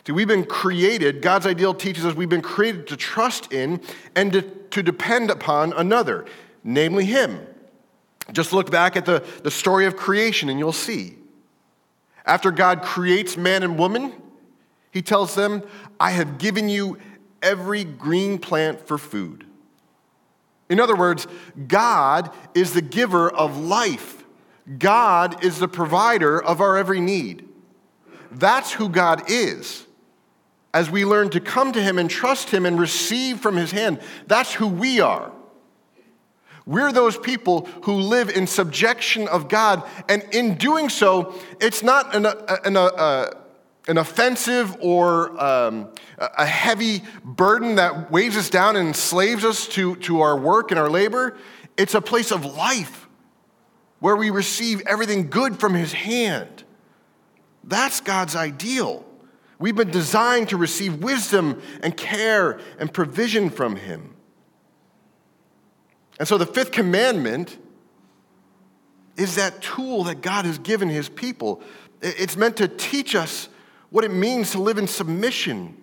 See, 0.09 0.13
we've 0.13 0.27
been 0.27 0.47
created, 0.47 1.21
God's 1.21 1.45
ideal 1.45 1.75
teaches 1.75 2.07
us 2.07 2.15
we've 2.15 2.31
been 2.31 2.41
created 2.41 2.87
to 2.87 2.97
trust 2.97 3.53
in 3.53 3.79
and 4.17 4.33
to, 4.33 4.41
to 4.41 4.83
depend 4.83 5.31
upon 5.31 5.75
another, 5.75 6.25
namely 6.65 7.05
Him. 7.05 7.47
Just 8.33 8.55
look 8.55 8.71
back 8.71 8.97
at 8.97 9.05
the, 9.05 9.23
the 9.43 9.51
story 9.51 9.85
of 9.85 9.97
creation 9.97 10.49
and 10.49 10.59
you'll 10.59 10.73
see. 10.73 11.17
After 12.25 12.51
God 12.51 12.81
creates 12.81 13.37
man 13.37 13.63
and 13.63 13.79
woman, 13.79 14.15
He 14.93 15.03
tells 15.03 15.35
them, 15.35 15.63
I 16.01 16.13
have 16.13 16.39
given 16.39 16.71
you 16.71 16.97
every 17.43 17.85
green 17.85 18.39
plant 18.39 18.89
for 18.89 18.97
food. 18.97 19.45
In 20.71 20.81
other 20.81 20.97
words, 20.97 21.27
God 21.67 22.31
is 22.55 22.73
the 22.73 22.81
giver 22.81 23.29
of 23.29 23.59
life. 23.59 24.25
God 24.79 25.45
is 25.45 25.59
the 25.59 25.69
provider 25.69 26.43
of 26.43 26.63
our 26.63 26.79
every 26.79 27.03
need. 27.03 27.47
That's 28.33 28.73
who 28.73 28.89
God 28.89 29.31
is 29.31 29.85
as 30.79 30.89
we 30.89 31.05
learn 31.05 31.29
to 31.29 31.41
come 31.41 31.73
to 31.73 31.83
Him 31.83 31.99
and 31.99 32.09
trust 32.09 32.51
Him 32.51 32.65
and 32.65 32.79
receive 32.79 33.41
from 33.41 33.57
His 33.57 33.73
hand, 33.73 33.99
that's 34.29 34.55
who 34.55 34.69
we 34.69 35.01
are. 35.01 35.33
We're 36.67 36.93
those 36.93 37.19
people 37.19 37.65
who 37.83 37.95
live 37.95 38.31
in 38.31 38.47
subjection 38.47 39.27
of 39.27 39.49
God, 39.49 39.83
and 40.09 40.23
in 40.31 40.55
doing 40.55 40.89
so, 40.89 41.35
it's 41.61 41.83
not 41.83 42.15
an, 42.15 42.27
an, 42.27 42.77
an, 42.77 43.99
offensive 43.99 44.77
or 44.81 45.43
um, 45.43 45.89
a 46.17 46.47
heavy 46.47 47.03
burden 47.25 47.75
that 47.75 48.13
weighs 48.13 48.37
us 48.37 48.49
down 48.49 48.77
and 48.77 48.87
enslaves 48.87 49.45
us 49.45 49.67
to, 49.69 49.97
to 49.97 50.21
our 50.21 50.39
work 50.39 50.71
and 50.71 50.79
our 50.79 50.89
labor. 50.89 51.37
It's 51.77 51.95
a 51.95 52.01
place 52.01 52.31
of 52.31 52.45
life 52.45 53.09
where 53.99 54.15
we 54.15 54.31
receive 54.31 54.81
everything 54.87 55.29
good 55.29 55.59
from 55.59 55.75
His 55.75 55.93
hand. 55.93 56.63
That's 57.65 58.01
God's 58.01 58.37
ideal. 58.37 59.08
We've 59.59 59.75
been 59.75 59.91
designed 59.91 60.51
to 60.51 60.57
receive 60.57 61.03
wisdom 61.03 61.61
and 61.83 61.97
care 61.97 62.61
and 62.79 62.93
provision 62.93 63.51
from 63.51 63.77
Him. 63.77 64.15
And 66.19 66.29
so 66.29 66.39
the 66.39 66.47
fifth 66.47 66.71
commandment 66.71 67.59
is 69.17 69.35
that 69.35 69.61
tool 69.61 70.05
that 70.05 70.21
God 70.21 70.45
has 70.45 70.59
given 70.59 70.89
His 70.89 71.09
people. 71.09 71.61
It's 72.01 72.37
meant 72.37 72.57
to 72.59 72.69
teach 72.69 73.15
us 73.15 73.49
what 73.91 74.05
it 74.05 74.13
means 74.13 74.53
to 74.53 74.61
live 74.61 74.79
in 74.79 74.87
submission, 74.87 75.77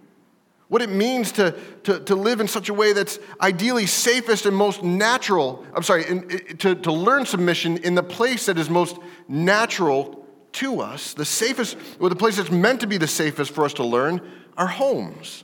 what 0.69 0.81
it 0.81 0.89
means 0.89 1.33
to, 1.33 1.51
to, 1.83 1.99
to 2.01 2.15
live 2.15 2.39
in 2.39 2.47
such 2.47 2.69
a 2.69 2.73
way 2.73 2.93
that's 2.93 3.19
ideally 3.41 3.87
safest 3.87 4.45
and 4.45 4.55
most 4.55 4.83
natural. 4.83 5.65
I'm 5.73 5.83
sorry, 5.83 6.07
in, 6.07 6.27
to, 6.59 6.75
to 6.75 6.91
learn 6.93 7.25
submission 7.25 7.77
in 7.77 7.95
the 7.95 8.03
place 8.03 8.45
that 8.45 8.57
is 8.57 8.69
most 8.69 8.97
natural 9.27 10.24
to 10.55 10.81
us, 10.81 11.13
the 11.13 11.25
safest, 11.25 11.77
or 11.99 12.09
the 12.09 12.15
place 12.15 12.37
that's 12.37 12.51
meant 12.51 12.81
to 12.81 12.87
be 12.87 12.97
the 12.97 13.07
safest 13.07 13.51
for 13.51 13.65
us 13.65 13.73
to 13.73 13.83
learn, 13.83 14.21
are 14.57 14.67
homes. 14.67 15.43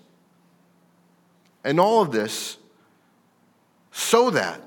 And 1.63 1.79
all 1.79 2.01
of 2.01 2.11
this 2.11 2.57
so 3.91 4.29
that 4.31 4.61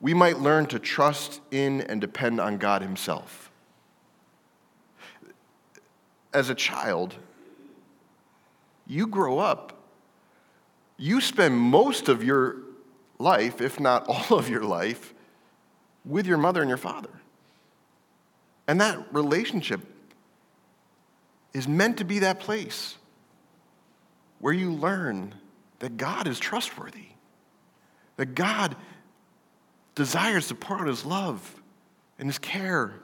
we 0.00 0.14
might 0.14 0.38
learn 0.40 0.66
to 0.66 0.78
trust 0.78 1.40
in 1.50 1.82
and 1.82 2.00
depend 2.00 2.40
on 2.40 2.58
God 2.58 2.82
Himself. 2.82 3.50
As 6.34 6.50
a 6.50 6.54
child, 6.54 7.14
you 8.86 9.06
grow 9.06 9.38
up, 9.38 9.74
you 10.96 11.20
spend 11.20 11.56
most 11.56 12.08
of 12.08 12.24
your 12.24 12.56
life, 13.18 13.60
if 13.60 13.78
not 13.78 14.06
all 14.08 14.38
of 14.38 14.48
your 14.48 14.64
life, 14.64 15.14
with 16.04 16.26
your 16.26 16.38
mother 16.38 16.60
and 16.60 16.68
your 16.68 16.78
father. 16.78 17.21
And 18.72 18.80
that 18.80 19.12
relationship 19.12 19.82
is 21.52 21.68
meant 21.68 21.98
to 21.98 22.04
be 22.04 22.20
that 22.20 22.40
place 22.40 22.96
where 24.38 24.54
you 24.54 24.72
learn 24.72 25.34
that 25.80 25.98
God 25.98 26.26
is 26.26 26.38
trustworthy, 26.38 27.08
that 28.16 28.34
God 28.34 28.74
desires 29.94 30.48
to 30.48 30.54
pour 30.54 30.78
out 30.78 30.86
his 30.86 31.04
love 31.04 31.60
and 32.18 32.30
his 32.30 32.38
care 32.38 32.94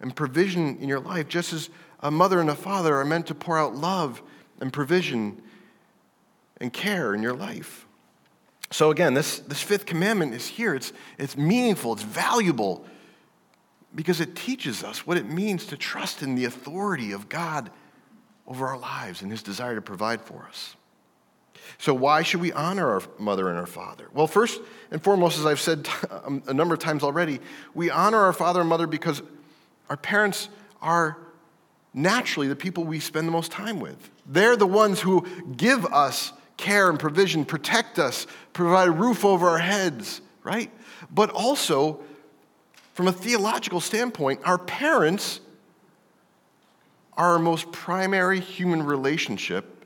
and 0.00 0.12
provision 0.16 0.76
in 0.78 0.88
your 0.88 0.98
life, 0.98 1.28
just 1.28 1.52
as 1.52 1.70
a 2.00 2.10
mother 2.10 2.40
and 2.40 2.50
a 2.50 2.56
father 2.56 2.96
are 2.96 3.04
meant 3.04 3.28
to 3.28 3.34
pour 3.36 3.56
out 3.56 3.76
love 3.76 4.20
and 4.60 4.72
provision 4.72 5.40
and 6.60 6.72
care 6.72 7.14
in 7.14 7.22
your 7.22 7.34
life. 7.34 7.86
So, 8.72 8.90
again, 8.90 9.14
this, 9.14 9.38
this 9.38 9.62
fifth 9.62 9.86
commandment 9.86 10.34
is 10.34 10.48
here. 10.48 10.74
It's, 10.74 10.92
it's 11.16 11.36
meaningful, 11.36 11.92
it's 11.92 12.02
valuable, 12.02 12.84
because 13.94 14.20
it 14.20 14.34
teaches 14.34 14.82
us 14.82 15.06
what 15.06 15.16
it 15.16 15.28
means 15.28 15.66
to 15.66 15.76
trust 15.76 16.22
in 16.22 16.34
the 16.34 16.44
authority 16.44 17.12
of 17.12 17.28
God 17.28 17.70
over 18.46 18.66
our 18.66 18.78
lives 18.78 19.22
and 19.22 19.30
his 19.30 19.42
desire 19.42 19.74
to 19.74 19.82
provide 19.82 20.20
for 20.20 20.46
us. 20.48 20.76
So, 21.78 21.94
why 21.94 22.22
should 22.22 22.40
we 22.40 22.52
honor 22.52 22.90
our 22.90 23.02
mother 23.18 23.48
and 23.48 23.58
our 23.58 23.66
father? 23.66 24.08
Well, 24.12 24.26
first 24.26 24.60
and 24.90 25.02
foremost, 25.02 25.38
as 25.38 25.46
I've 25.46 25.60
said 25.60 25.88
um, 26.10 26.42
a 26.46 26.54
number 26.54 26.74
of 26.74 26.80
times 26.80 27.02
already, 27.02 27.40
we 27.74 27.90
honor 27.90 28.18
our 28.18 28.32
father 28.32 28.60
and 28.60 28.68
mother 28.68 28.86
because 28.86 29.22
our 29.88 29.96
parents 29.96 30.48
are 30.80 31.16
naturally 31.94 32.48
the 32.48 32.56
people 32.56 32.84
we 32.84 33.00
spend 33.00 33.28
the 33.28 33.32
most 33.32 33.52
time 33.52 33.80
with. 33.80 34.10
They're 34.26 34.56
the 34.56 34.66
ones 34.66 35.00
who 35.00 35.26
give 35.56 35.84
us 35.86 36.32
care 36.56 36.88
and 36.88 36.98
provision, 36.98 37.44
protect 37.44 37.98
us, 37.98 38.26
provide 38.52 38.88
a 38.88 38.92
roof 38.92 39.24
over 39.24 39.48
our 39.48 39.58
heads, 39.58 40.20
right? 40.44 40.70
But 41.10 41.30
also, 41.30 42.00
from 42.92 43.08
a 43.08 43.12
theological 43.12 43.80
standpoint, 43.80 44.40
our 44.44 44.58
parents 44.58 45.40
are 47.14 47.32
our 47.32 47.38
most 47.38 47.72
primary 47.72 48.40
human 48.40 48.82
relationship 48.82 49.84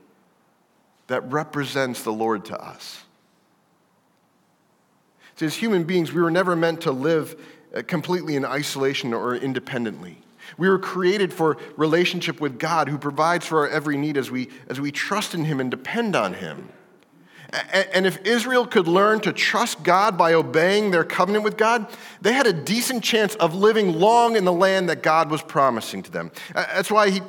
that 1.07 1.29
represents 1.31 2.03
the 2.03 2.11
Lord 2.11 2.45
to 2.45 2.61
us. 2.61 3.03
See, 5.35 5.45
as 5.45 5.55
human 5.55 5.83
beings, 5.83 6.11
we 6.11 6.21
were 6.21 6.31
never 6.31 6.55
meant 6.55 6.81
to 6.81 6.91
live 6.91 7.39
uh, 7.75 7.81
completely 7.85 8.35
in 8.35 8.43
isolation 8.43 9.13
or 9.13 9.35
independently. 9.35 10.17
We 10.57 10.69
were 10.69 10.79
created 10.79 11.33
for 11.33 11.57
relationship 11.75 12.41
with 12.41 12.57
God 12.57 12.89
who 12.89 12.97
provides 12.97 13.45
for 13.45 13.59
our 13.59 13.69
every 13.69 13.97
need 13.97 14.17
as 14.17 14.31
we, 14.31 14.49
as 14.69 14.79
we 14.79 14.91
trust 14.91 15.33
in 15.33 15.45
Him 15.45 15.59
and 15.59 15.69
depend 15.69 16.15
on 16.15 16.33
Him. 16.33 16.69
And 17.51 18.05
if 18.05 18.21
Israel 18.25 18.67
could 18.67 18.87
learn 18.87 19.21
to 19.21 19.31
trust 19.31 19.81
God 19.83 20.17
by 20.17 20.33
obeying 20.33 20.91
their 20.91 21.05
covenant 21.05 21.45
with 21.45 21.55
God, 21.55 21.87
they 22.21 22.33
had 22.33 22.45
a 22.45 22.51
decent 22.51 23.03
chance 23.03 23.35
of 23.35 23.55
living 23.55 23.93
long 23.99 24.35
in 24.35 24.43
the 24.43 24.51
land 24.51 24.89
that 24.89 25.01
God 25.01 25.31
was 25.31 25.41
promising 25.41 26.03
to 26.03 26.11
them. 26.11 26.31
That's 26.53 26.91
why 26.91 27.09
he, 27.09 27.21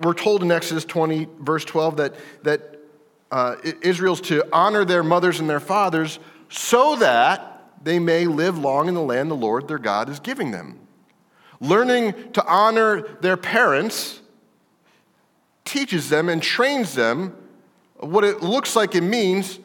we're 0.00 0.14
told 0.14 0.42
in 0.42 0.50
Exodus 0.50 0.86
20, 0.86 1.28
verse 1.40 1.66
12, 1.66 1.98
that, 1.98 2.14
that 2.44 2.78
uh, 3.30 3.56
Israel's 3.82 4.22
to 4.22 4.46
honor 4.52 4.86
their 4.86 5.02
mothers 5.02 5.38
and 5.38 5.50
their 5.50 5.60
fathers 5.60 6.18
so 6.48 6.96
that 6.96 7.70
they 7.82 7.98
may 7.98 8.26
live 8.26 8.56
long 8.58 8.88
in 8.88 8.94
the 8.94 9.02
land 9.02 9.30
the 9.30 9.36
Lord 9.36 9.68
their 9.68 9.78
God 9.78 10.08
is 10.08 10.18
giving 10.18 10.50
them. 10.50 10.78
Learning 11.60 12.14
to 12.32 12.46
honor 12.46 13.02
their 13.20 13.36
parents 13.36 14.20
teaches 15.64 16.08
them 16.08 16.30
and 16.30 16.42
trains 16.42 16.94
them 16.94 17.36
what 18.00 18.24
it 18.24 18.42
looks 18.42 18.76
like 18.76 18.94
it 18.94 19.02
means 19.02 19.58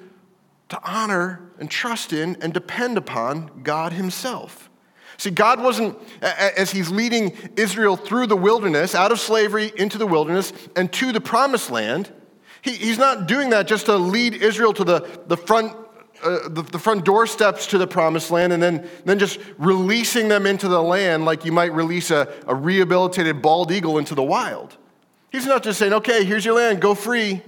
to 0.69 0.79
honor 0.83 1.41
and 1.59 1.69
trust 1.69 2.13
in 2.13 2.35
and 2.41 2.53
depend 2.53 2.97
upon 2.97 3.61
God 3.63 3.93
Himself. 3.93 4.69
See, 5.17 5.29
God 5.29 5.61
wasn't, 5.61 5.97
as 6.21 6.71
He's 6.71 6.89
leading 6.89 7.37
Israel 7.55 7.95
through 7.95 8.27
the 8.27 8.35
wilderness, 8.35 8.95
out 8.95 9.11
of 9.11 9.19
slavery 9.19 9.71
into 9.77 9.97
the 9.97 10.07
wilderness, 10.07 10.51
and 10.75 10.91
to 10.93 11.11
the 11.11 11.21
promised 11.21 11.69
land, 11.69 12.11
he, 12.61 12.71
He's 12.71 12.97
not 12.97 13.27
doing 13.27 13.51
that 13.51 13.67
just 13.67 13.85
to 13.85 13.95
lead 13.95 14.33
Israel 14.33 14.73
to 14.73 14.83
the, 14.83 15.21
the 15.27 15.37
front. 15.37 15.77
Uh, 16.23 16.47
the, 16.47 16.61
the 16.61 16.79
front 16.79 17.03
doorsteps 17.03 17.67
to 17.67 17.77
the 17.77 17.85
promised 17.85 18.31
land 18.31 18.53
and 18.53 18.63
then, 18.63 18.89
then 19.03 19.19
just 19.19 19.41
releasing 19.57 20.29
them 20.29 20.45
into 20.45 20.69
the 20.69 20.81
land 20.81 21.25
like 21.25 21.43
you 21.43 21.51
might 21.51 21.73
release 21.73 22.11
a, 22.11 22.33
a 22.47 22.55
rehabilitated 22.55 23.41
bald 23.41 23.73
eagle 23.73 23.97
into 23.97 24.15
the 24.15 24.23
wild. 24.23 24.77
He's 25.33 25.45
not 25.45 25.63
just 25.63 25.79
saying, 25.79 25.91
okay, 25.91 26.23
here's 26.23 26.45
your 26.45 26.55
land, 26.55 26.79
go 26.79 26.95
free, 26.95 27.41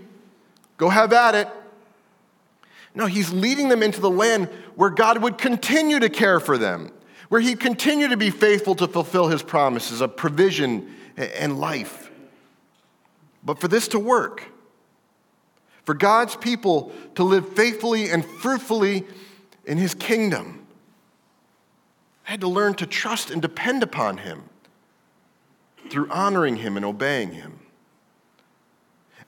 go 0.78 0.90
have 0.90 1.14
at 1.14 1.36
it. 1.36 1.48
No, 2.94 3.06
he's 3.08 3.32
leading 3.34 3.68
them 3.68 3.84
into 3.84 4.00
the 4.00 4.10
land 4.10 4.48
where 4.76 4.90
God 4.90 5.22
would 5.22 5.38
continue 5.38 6.00
to 6.00 6.10
care 6.10 6.40
for 6.40 6.58
them, 6.58 6.92
where 7.30 7.42
he'd 7.42 7.60
continue 7.60 8.08
to 8.08 8.18
be 8.18 8.30
faithful 8.30 8.76
to 8.76 8.88
fulfill 8.88 9.28
his 9.28 9.44
promises 9.44 10.02
of 10.02 10.16
provision 10.16 10.96
and 11.18 11.60
life. 11.60 12.10
But 13.44 13.60
for 13.60 13.68
this 13.68 13.90
to 13.90 14.00
work, 14.00 14.44
for 15.84 15.94
God's 15.94 16.36
people 16.36 16.92
to 17.16 17.24
live 17.24 17.54
faithfully 17.54 18.10
and 18.10 18.26
fruitfully 18.26 19.06
in 19.66 19.78
his 19.78 19.94
kingdom, 19.94 20.66
they 22.26 22.32
had 22.32 22.42
to 22.42 22.48
learn 22.48 22.74
to 22.76 22.88
trust 22.88 23.30
and 23.30 23.42
depend 23.42 23.84
upon 23.84 24.18
him 24.18 24.44
through 25.90 26.10
honoring 26.10 26.56
him 26.56 26.76
and 26.76 26.86
obeying 26.86 27.34
him. 27.34 27.60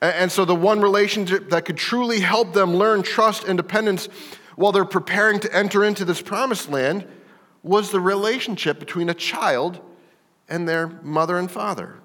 And 0.01 0.31
so, 0.31 0.45
the 0.45 0.55
one 0.55 0.79
relationship 0.81 1.49
that 1.49 1.65
could 1.65 1.77
truly 1.77 2.19
help 2.19 2.53
them 2.53 2.75
learn 2.75 3.01
trust 3.01 3.45
and 3.45 3.57
dependence 3.57 4.07
while 4.55 4.71
they're 4.71 4.85
preparing 4.85 5.39
to 5.39 5.55
enter 5.55 5.83
into 5.83 6.05
this 6.05 6.21
promised 6.21 6.69
land 6.69 7.07
was 7.63 7.91
the 7.91 7.99
relationship 7.99 8.79
between 8.79 9.09
a 9.09 9.13
child 9.13 9.79
and 10.47 10.67
their 10.67 10.87
mother 10.87 11.37
and 11.37 11.49
father. 11.49 11.95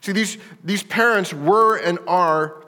See, 0.00 0.12
these, 0.12 0.38
these 0.62 0.82
parents 0.82 1.32
were 1.32 1.76
and 1.76 1.98
are 2.06 2.64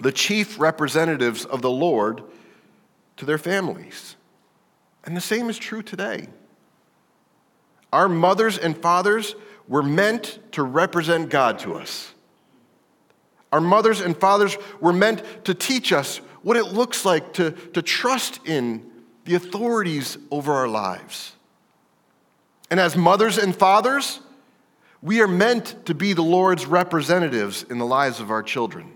the 0.00 0.12
chief 0.12 0.58
representatives 0.58 1.44
of 1.44 1.62
the 1.62 1.70
Lord 1.70 2.22
to 3.16 3.24
their 3.24 3.38
families. 3.38 4.16
And 5.04 5.16
the 5.16 5.20
same 5.20 5.50
is 5.50 5.58
true 5.58 5.82
today. 5.82 6.28
Our 7.92 8.08
mothers 8.08 8.56
and 8.58 8.76
fathers 8.76 9.34
were 9.66 9.82
meant 9.82 10.38
to 10.52 10.62
represent 10.62 11.28
God 11.28 11.58
to 11.60 11.74
us. 11.74 12.14
Our 13.52 13.60
mothers 13.60 14.00
and 14.00 14.16
fathers 14.16 14.56
were 14.80 14.92
meant 14.92 15.22
to 15.44 15.54
teach 15.54 15.92
us 15.92 16.18
what 16.42 16.56
it 16.56 16.66
looks 16.66 17.04
like 17.04 17.32
to, 17.34 17.50
to 17.50 17.82
trust 17.82 18.40
in 18.46 18.88
the 19.24 19.34
authorities 19.34 20.18
over 20.30 20.52
our 20.52 20.68
lives. 20.68 21.34
And 22.70 22.78
as 22.78 22.96
mothers 22.96 23.36
and 23.36 23.54
fathers, 23.54 24.20
we 25.02 25.20
are 25.20 25.28
meant 25.28 25.86
to 25.86 25.94
be 25.94 26.12
the 26.12 26.22
Lord's 26.22 26.66
representatives 26.66 27.64
in 27.64 27.78
the 27.78 27.86
lives 27.86 28.20
of 28.20 28.30
our 28.30 28.42
children. 28.42 28.92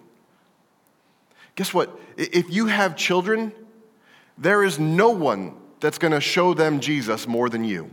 Guess 1.56 1.74
what? 1.74 1.98
If 2.16 2.50
you 2.50 2.66
have 2.66 2.96
children, 2.96 3.52
there 4.38 4.62
is 4.62 4.78
no 4.78 5.10
one 5.10 5.54
that's 5.80 5.98
going 5.98 6.12
to 6.12 6.20
show 6.20 6.54
them 6.54 6.80
Jesus 6.80 7.26
more 7.26 7.48
than 7.48 7.64
you. 7.64 7.90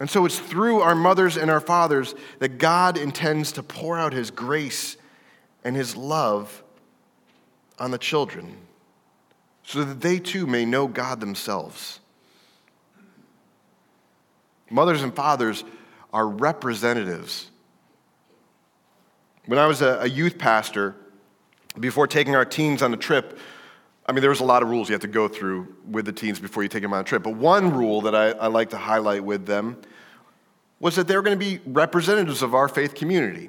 And 0.00 0.10
so 0.10 0.24
it's 0.24 0.38
through 0.38 0.80
our 0.80 0.94
mothers 0.94 1.36
and 1.36 1.50
our 1.50 1.60
fathers 1.60 2.14
that 2.40 2.58
God 2.58 2.96
intends 2.96 3.52
to 3.52 3.62
pour 3.62 3.96
out 3.96 4.12
his 4.12 4.30
grace 4.30 4.96
and 5.62 5.76
his 5.76 5.96
love 5.96 6.62
on 7.78 7.90
the 7.90 7.98
children 7.98 8.56
so 9.62 9.84
that 9.84 10.00
they 10.00 10.18
too 10.18 10.46
may 10.46 10.64
know 10.64 10.86
God 10.86 11.20
themselves. 11.20 12.00
Mothers 14.70 15.02
and 15.02 15.14
fathers 15.14 15.64
are 16.12 16.26
representatives. 16.26 17.50
When 19.46 19.58
I 19.58 19.66
was 19.66 19.82
a, 19.82 20.08
youth 20.08 20.38
pastor, 20.38 20.96
before 21.78 22.06
taking 22.06 22.34
our 22.34 22.44
teens 22.44 22.82
on 22.82 22.92
a 22.94 22.96
trip, 22.96 23.38
I 24.06 24.12
mean, 24.12 24.20
there 24.20 24.30
was 24.30 24.40
a 24.40 24.44
lot 24.44 24.62
of 24.62 24.68
rules 24.68 24.88
you 24.88 24.92
have 24.92 25.02
to 25.02 25.08
go 25.08 25.28
through 25.28 25.74
with 25.88 26.04
the 26.04 26.12
teens 26.12 26.38
before 26.38 26.62
you 26.62 26.68
take 26.68 26.82
them 26.82 26.92
on 26.92 27.00
a 27.00 27.04
trip. 27.04 27.22
But 27.22 27.36
one 27.36 27.72
rule 27.72 28.02
that 28.02 28.14
I, 28.14 28.30
I 28.32 28.48
like 28.48 28.70
to 28.70 28.76
highlight 28.76 29.24
with 29.24 29.46
them 29.46 29.78
was 30.78 30.96
that 30.96 31.08
they 31.08 31.16
were 31.16 31.22
going 31.22 31.38
to 31.38 31.44
be 31.44 31.60
representatives 31.64 32.42
of 32.42 32.54
our 32.54 32.68
faith 32.68 32.94
community. 32.94 33.48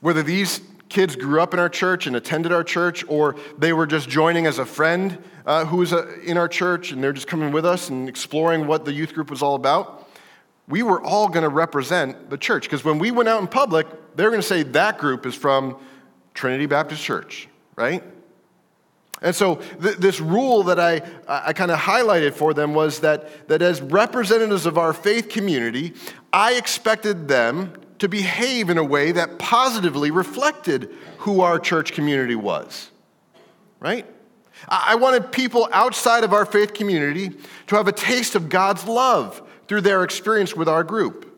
Whether 0.00 0.22
these 0.22 0.60
kids 0.88 1.16
grew 1.16 1.40
up 1.40 1.52
in 1.52 1.58
our 1.58 1.68
church 1.68 2.06
and 2.06 2.14
attended 2.14 2.52
our 2.52 2.62
church, 2.62 3.04
or 3.08 3.34
they 3.58 3.72
were 3.72 3.86
just 3.86 4.08
joining 4.08 4.46
as 4.46 4.60
a 4.60 4.66
friend 4.66 5.18
uh, 5.46 5.64
who 5.64 5.78
was 5.78 5.92
uh, 5.92 6.16
in 6.24 6.36
our 6.36 6.46
church 6.46 6.92
and 6.92 7.02
they're 7.02 7.12
just 7.12 7.26
coming 7.26 7.50
with 7.50 7.66
us 7.66 7.88
and 7.88 8.08
exploring 8.08 8.68
what 8.68 8.84
the 8.84 8.92
youth 8.92 9.14
group 9.14 9.30
was 9.30 9.42
all 9.42 9.56
about, 9.56 10.08
we 10.68 10.84
were 10.84 11.02
all 11.02 11.28
going 11.28 11.42
to 11.42 11.48
represent 11.48 12.30
the 12.30 12.38
church. 12.38 12.64
Because 12.64 12.84
when 12.84 13.00
we 13.00 13.10
went 13.10 13.28
out 13.28 13.40
in 13.40 13.48
public, 13.48 13.88
they 14.14 14.22
were 14.22 14.30
going 14.30 14.42
to 14.42 14.46
say 14.46 14.62
that 14.62 14.98
group 14.98 15.26
is 15.26 15.34
from 15.34 15.76
Trinity 16.34 16.66
Baptist 16.66 17.02
Church, 17.02 17.48
right? 17.74 18.04
And 19.22 19.34
so, 19.34 19.56
th- 19.82 19.96
this 19.96 20.20
rule 20.20 20.64
that 20.64 20.78
I, 20.78 21.00
I 21.26 21.52
kind 21.52 21.70
of 21.70 21.78
highlighted 21.78 22.34
for 22.34 22.52
them 22.52 22.74
was 22.74 23.00
that, 23.00 23.48
that 23.48 23.62
as 23.62 23.80
representatives 23.80 24.66
of 24.66 24.76
our 24.76 24.92
faith 24.92 25.28
community, 25.28 25.94
I 26.32 26.54
expected 26.54 27.28
them 27.28 27.72
to 27.98 28.08
behave 28.08 28.68
in 28.68 28.76
a 28.76 28.84
way 28.84 29.12
that 29.12 29.38
positively 29.38 30.10
reflected 30.10 30.94
who 31.18 31.40
our 31.40 31.58
church 31.58 31.92
community 31.92 32.34
was. 32.34 32.90
Right? 33.80 34.06
I 34.68 34.94
wanted 34.96 35.32
people 35.32 35.68
outside 35.72 36.24
of 36.24 36.32
our 36.32 36.46
faith 36.46 36.74
community 36.74 37.30
to 37.68 37.76
have 37.76 37.88
a 37.88 37.92
taste 37.92 38.34
of 38.34 38.48
God's 38.48 38.86
love 38.86 39.42
through 39.68 39.82
their 39.82 40.02
experience 40.02 40.54
with 40.54 40.68
our 40.68 40.84
group. 40.84 41.32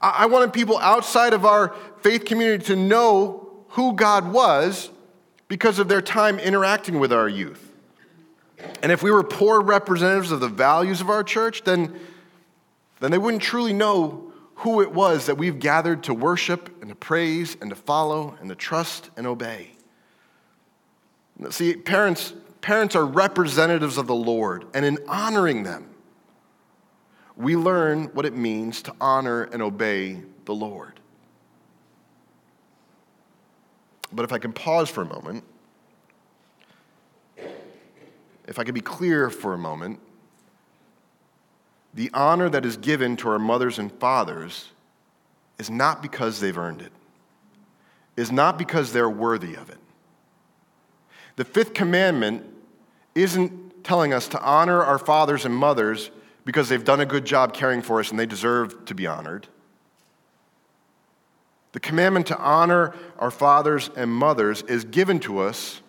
I 0.00 0.26
wanted 0.26 0.52
people 0.52 0.78
outside 0.78 1.32
of 1.32 1.44
our 1.44 1.74
faith 2.02 2.24
community 2.24 2.64
to 2.66 2.76
know 2.76 3.64
who 3.70 3.94
God 3.94 4.32
was 4.32 4.90
because 5.48 5.78
of 5.78 5.88
their 5.88 6.02
time 6.02 6.38
interacting 6.38 6.98
with 6.98 7.12
our 7.12 7.28
youth. 7.28 7.72
And 8.82 8.92
if 8.92 9.02
we 9.02 9.10
were 9.10 9.22
poor 9.22 9.60
representatives 9.60 10.30
of 10.30 10.40
the 10.40 10.48
values 10.48 11.00
of 11.00 11.10
our 11.10 11.24
church, 11.24 11.64
then, 11.64 11.98
then 13.00 13.10
they 13.10 13.18
wouldn't 13.18 13.42
truly 13.42 13.72
know 13.72 14.32
who 14.56 14.82
it 14.82 14.92
was 14.92 15.26
that 15.26 15.36
we've 15.36 15.58
gathered 15.58 16.02
to 16.04 16.14
worship 16.14 16.80
and 16.80 16.90
to 16.90 16.94
praise 16.96 17.56
and 17.60 17.70
to 17.70 17.76
follow 17.76 18.36
and 18.40 18.48
to 18.48 18.54
trust 18.54 19.10
and 19.16 19.26
obey. 19.26 19.70
See, 21.50 21.74
parents, 21.74 22.34
parents 22.60 22.96
are 22.96 23.06
representatives 23.06 23.96
of 23.96 24.08
the 24.08 24.14
Lord, 24.14 24.66
and 24.74 24.84
in 24.84 24.98
honoring 25.06 25.62
them, 25.62 25.88
we 27.36 27.54
learn 27.54 28.06
what 28.06 28.26
it 28.26 28.34
means 28.34 28.82
to 28.82 28.94
honor 29.00 29.44
and 29.44 29.62
obey 29.62 30.20
the 30.46 30.54
Lord. 30.54 30.97
But 34.12 34.24
if 34.24 34.32
I 34.32 34.38
can 34.38 34.52
pause 34.52 34.88
for 34.88 35.02
a 35.02 35.06
moment, 35.06 35.44
if 38.46 38.58
I 38.58 38.64
can 38.64 38.74
be 38.74 38.80
clear 38.80 39.28
for 39.28 39.52
a 39.52 39.58
moment, 39.58 40.00
the 41.94 42.10
honor 42.14 42.48
that 42.48 42.64
is 42.64 42.76
given 42.76 43.16
to 43.18 43.28
our 43.28 43.38
mothers 43.38 43.78
and 43.78 43.92
fathers 43.92 44.68
is 45.58 45.70
not 45.70 46.00
because 46.00 46.40
they've 46.40 46.56
earned 46.56 46.80
it, 46.80 46.92
is 48.16 48.32
not 48.32 48.58
because 48.58 48.92
they're 48.92 49.10
worthy 49.10 49.54
of 49.54 49.68
it. 49.70 49.78
The 51.36 51.44
fifth 51.44 51.74
commandment 51.74 52.44
isn't 53.14 53.84
telling 53.84 54.12
us 54.12 54.28
to 54.28 54.40
honor 54.42 54.82
our 54.82 54.98
fathers 54.98 55.44
and 55.44 55.54
mothers 55.54 56.10
because 56.44 56.68
they've 56.68 56.84
done 56.84 57.00
a 57.00 57.06
good 57.06 57.24
job 57.24 57.52
caring 57.52 57.82
for 57.82 58.00
us 58.00 58.10
and 58.10 58.18
they 58.18 58.26
deserve 58.26 58.84
to 58.86 58.94
be 58.94 59.06
honored. 59.06 59.46
The 61.78 61.82
commandment 61.82 62.26
to 62.26 62.36
honor 62.36 62.92
our 63.20 63.30
fathers 63.30 63.88
and 63.94 64.10
mothers 64.10 64.62
is 64.62 64.82
given 64.82 65.20
to 65.20 65.38
us 65.38 65.80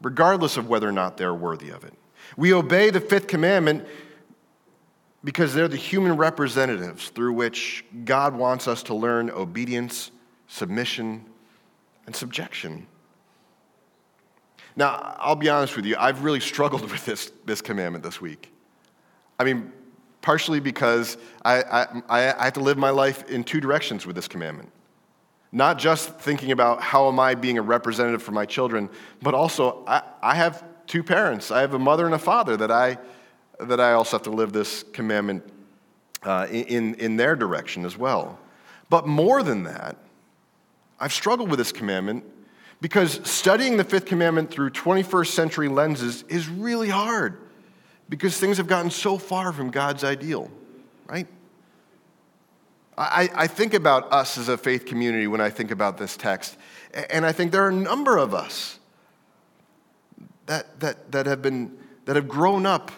regardless 0.00 0.56
of 0.56 0.70
whether 0.70 0.88
or 0.88 0.92
not 0.92 1.18
they're 1.18 1.34
worthy 1.34 1.68
of 1.68 1.84
it. 1.84 1.92
We 2.38 2.54
obey 2.54 2.88
the 2.88 3.02
fifth 3.02 3.26
commandment 3.26 3.86
because 5.22 5.52
they're 5.52 5.68
the 5.68 5.76
human 5.76 6.16
representatives 6.16 7.10
through 7.10 7.34
which 7.34 7.84
God 8.06 8.34
wants 8.34 8.66
us 8.66 8.82
to 8.84 8.94
learn 8.94 9.28
obedience, 9.28 10.10
submission, 10.48 11.26
and 12.06 12.16
subjection. 12.16 12.86
Now, 14.74 15.16
I'll 15.18 15.36
be 15.36 15.50
honest 15.50 15.76
with 15.76 15.84
you, 15.84 15.96
I've 15.98 16.24
really 16.24 16.40
struggled 16.40 16.80
with 16.90 17.04
this, 17.04 17.30
this 17.44 17.60
commandment 17.60 18.04
this 18.04 18.22
week. 18.22 18.50
I 19.38 19.44
mean, 19.44 19.70
partially 20.22 20.60
because 20.60 21.18
I, 21.44 21.62
I, 21.62 22.02
I 22.08 22.20
have 22.44 22.54
to 22.54 22.60
live 22.60 22.78
my 22.78 22.88
life 22.88 23.28
in 23.28 23.44
two 23.44 23.60
directions 23.60 24.06
with 24.06 24.16
this 24.16 24.28
commandment 24.28 24.70
not 25.54 25.78
just 25.78 26.10
thinking 26.16 26.50
about 26.50 26.82
how 26.82 27.06
am 27.08 27.20
I 27.20 27.36
being 27.36 27.58
a 27.58 27.62
representative 27.62 28.22
for 28.22 28.32
my 28.32 28.44
children, 28.44 28.90
but 29.22 29.34
also 29.34 29.84
I, 29.86 30.02
I 30.20 30.34
have 30.34 30.64
two 30.88 31.04
parents. 31.04 31.52
I 31.52 31.60
have 31.60 31.74
a 31.74 31.78
mother 31.78 32.06
and 32.06 32.14
a 32.14 32.18
father 32.18 32.56
that 32.56 32.72
I, 32.72 32.98
that 33.60 33.80
I 33.80 33.92
also 33.92 34.16
have 34.16 34.24
to 34.24 34.30
live 34.30 34.52
this 34.52 34.82
commandment 34.82 35.44
uh, 36.24 36.48
in, 36.50 36.96
in 36.96 37.16
their 37.16 37.36
direction 37.36 37.84
as 37.84 37.96
well. 37.96 38.36
But 38.90 39.06
more 39.06 39.44
than 39.44 39.62
that, 39.62 39.96
I've 40.98 41.12
struggled 41.12 41.50
with 41.50 41.60
this 41.60 41.70
commandment 41.70 42.24
because 42.80 43.20
studying 43.22 43.76
the 43.76 43.84
fifth 43.84 44.06
commandment 44.06 44.50
through 44.50 44.70
21st 44.70 45.28
century 45.28 45.68
lenses 45.68 46.24
is 46.28 46.48
really 46.48 46.88
hard 46.88 47.38
because 48.08 48.38
things 48.38 48.56
have 48.56 48.66
gotten 48.66 48.90
so 48.90 49.18
far 49.18 49.52
from 49.52 49.70
God's 49.70 50.02
ideal, 50.02 50.50
right? 51.06 51.28
I, 52.96 53.28
I 53.34 53.46
think 53.46 53.74
about 53.74 54.12
us 54.12 54.38
as 54.38 54.48
a 54.48 54.56
faith 54.56 54.86
community 54.86 55.26
when 55.26 55.40
I 55.40 55.50
think 55.50 55.70
about 55.70 55.98
this 55.98 56.16
text, 56.16 56.56
and 57.10 57.26
I 57.26 57.32
think 57.32 57.50
there 57.50 57.64
are 57.64 57.70
a 57.70 57.72
number 57.72 58.16
of 58.16 58.34
us 58.34 58.78
that, 60.46 60.78
that, 60.80 61.10
that, 61.12 61.26
have, 61.26 61.42
been, 61.42 61.76
that 62.04 62.16
have 62.16 62.28
grown 62.28 62.66
up 62.66 62.92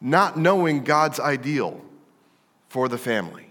not 0.00 0.38
knowing 0.38 0.84
God's 0.84 1.18
ideal 1.18 1.80
for 2.68 2.88
the 2.88 2.98
family. 2.98 3.50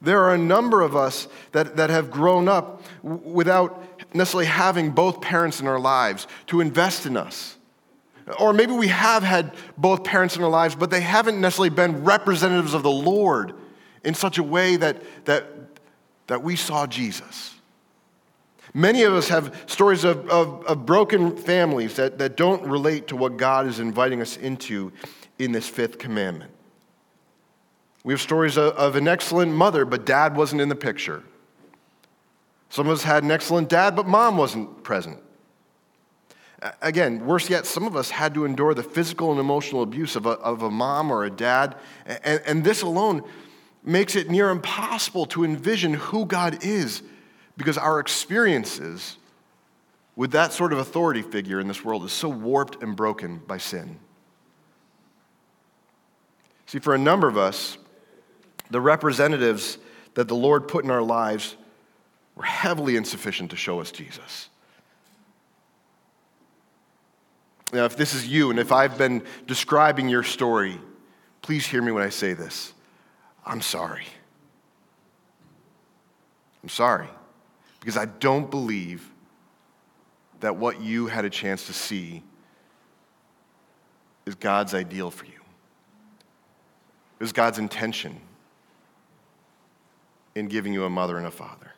There 0.00 0.22
are 0.22 0.34
a 0.34 0.38
number 0.38 0.82
of 0.82 0.94
us 0.94 1.26
that, 1.52 1.76
that 1.76 1.90
have 1.90 2.10
grown 2.10 2.48
up 2.48 2.82
without 3.02 3.82
necessarily 4.14 4.46
having 4.46 4.90
both 4.90 5.20
parents 5.20 5.60
in 5.60 5.66
our 5.66 5.80
lives 5.80 6.28
to 6.46 6.60
invest 6.60 7.04
in 7.04 7.16
us. 7.16 7.56
Or 8.38 8.52
maybe 8.52 8.72
we 8.72 8.88
have 8.88 9.22
had 9.22 9.54
both 9.76 10.04
parents 10.04 10.36
in 10.36 10.42
our 10.44 10.50
lives, 10.50 10.76
but 10.76 10.90
they 10.90 11.00
haven't 11.00 11.40
necessarily 11.40 11.70
been 11.70 12.04
representatives 12.04 12.74
of 12.74 12.82
the 12.82 12.90
Lord 12.90 13.54
in 14.04 14.14
such 14.14 14.38
a 14.38 14.42
way 14.42 14.76
that, 14.76 15.02
that, 15.24 15.46
that 16.26 16.42
we 16.42 16.56
saw 16.56 16.86
Jesus. 16.86 17.54
Many 18.74 19.02
of 19.02 19.14
us 19.14 19.28
have 19.28 19.64
stories 19.66 20.04
of, 20.04 20.28
of, 20.28 20.64
of, 20.66 20.84
broken 20.84 21.36
families 21.36 21.96
that, 21.96 22.18
that 22.18 22.36
don't 22.36 22.62
relate 22.62 23.08
to 23.08 23.16
what 23.16 23.36
God 23.36 23.66
is 23.66 23.80
inviting 23.80 24.20
us 24.20 24.36
into 24.36 24.92
in 25.38 25.52
this 25.52 25.68
fifth 25.68 25.98
commandment. 25.98 26.50
We 28.04 28.12
have 28.12 28.20
stories 28.20 28.56
of, 28.56 28.74
of 28.74 28.96
an 28.96 29.08
excellent 29.08 29.52
mother, 29.52 29.84
but 29.84 30.04
dad 30.04 30.36
wasn't 30.36 30.60
in 30.60 30.68
the 30.68 30.76
picture. 30.76 31.22
Some 32.68 32.86
of 32.86 32.92
us 32.92 33.02
had 33.02 33.22
an 33.22 33.30
excellent 33.30 33.68
dad, 33.68 33.96
but 33.96 34.06
mom 34.06 34.36
wasn't 34.36 34.82
present. 34.82 35.18
Again, 36.82 37.24
worse 37.24 37.48
yet, 37.48 37.66
some 37.66 37.86
of 37.86 37.96
us 37.96 38.10
had 38.10 38.34
to 38.34 38.44
endure 38.44 38.74
the 38.74 38.82
physical 38.82 39.30
and 39.30 39.40
emotional 39.40 39.82
abuse 39.82 40.16
of 40.16 40.26
a, 40.26 40.30
of 40.30 40.62
a 40.62 40.70
mom 40.70 41.10
or 41.10 41.24
a 41.24 41.30
dad, 41.30 41.76
and, 42.04 42.42
and 42.44 42.64
this 42.64 42.82
alone 42.82 43.22
makes 43.88 44.14
it 44.16 44.30
near 44.30 44.50
impossible 44.50 45.26
to 45.26 45.44
envision 45.44 45.94
who 45.94 46.26
God 46.26 46.62
is 46.62 47.02
because 47.56 47.78
our 47.78 47.98
experiences 48.00 49.16
with 50.14 50.32
that 50.32 50.52
sort 50.52 50.72
of 50.72 50.78
authority 50.78 51.22
figure 51.22 51.58
in 51.58 51.68
this 51.68 51.84
world 51.84 52.04
is 52.04 52.12
so 52.12 52.28
warped 52.28 52.82
and 52.82 52.94
broken 52.94 53.38
by 53.46 53.56
sin. 53.56 53.98
See, 56.66 56.80
for 56.80 56.94
a 56.94 56.98
number 56.98 57.28
of 57.28 57.38
us, 57.38 57.78
the 58.70 58.80
representatives 58.80 59.78
that 60.14 60.28
the 60.28 60.34
Lord 60.34 60.68
put 60.68 60.84
in 60.84 60.90
our 60.90 61.02
lives 61.02 61.56
were 62.34 62.44
heavily 62.44 62.96
insufficient 62.96 63.50
to 63.52 63.56
show 63.56 63.80
us 63.80 63.90
Jesus. 63.90 64.50
Now, 67.72 67.84
if 67.84 67.96
this 67.96 68.14
is 68.14 68.26
you 68.26 68.50
and 68.50 68.58
if 68.58 68.70
I've 68.70 68.98
been 68.98 69.22
describing 69.46 70.08
your 70.08 70.22
story, 70.22 70.78
please 71.42 71.66
hear 71.66 71.80
me 71.80 71.92
when 71.92 72.02
I 72.02 72.10
say 72.10 72.34
this. 72.34 72.74
I'm 73.48 73.62
sorry. 73.62 74.06
I'm 76.62 76.68
sorry 76.68 77.08
because 77.80 77.96
I 77.96 78.04
don't 78.04 78.50
believe 78.50 79.10
that 80.40 80.56
what 80.56 80.80
you 80.80 81.06
had 81.06 81.24
a 81.24 81.30
chance 81.30 81.66
to 81.66 81.72
see 81.72 82.22
is 84.26 84.34
God's 84.34 84.74
ideal 84.74 85.10
for 85.10 85.24
you. 85.24 85.32
It 85.32 87.22
was 87.22 87.32
God's 87.32 87.58
intention 87.58 88.20
in 90.34 90.46
giving 90.46 90.72
you 90.72 90.84
a 90.84 90.90
mother 90.90 91.16
and 91.16 91.26
a 91.26 91.30
father. 91.30 91.72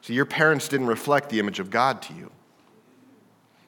So 0.00 0.12
your 0.12 0.26
parents 0.26 0.68
didn't 0.68 0.86
reflect 0.86 1.28
the 1.28 1.38
image 1.38 1.60
of 1.60 1.70
God 1.70 2.02
to 2.02 2.14
you. 2.14 2.30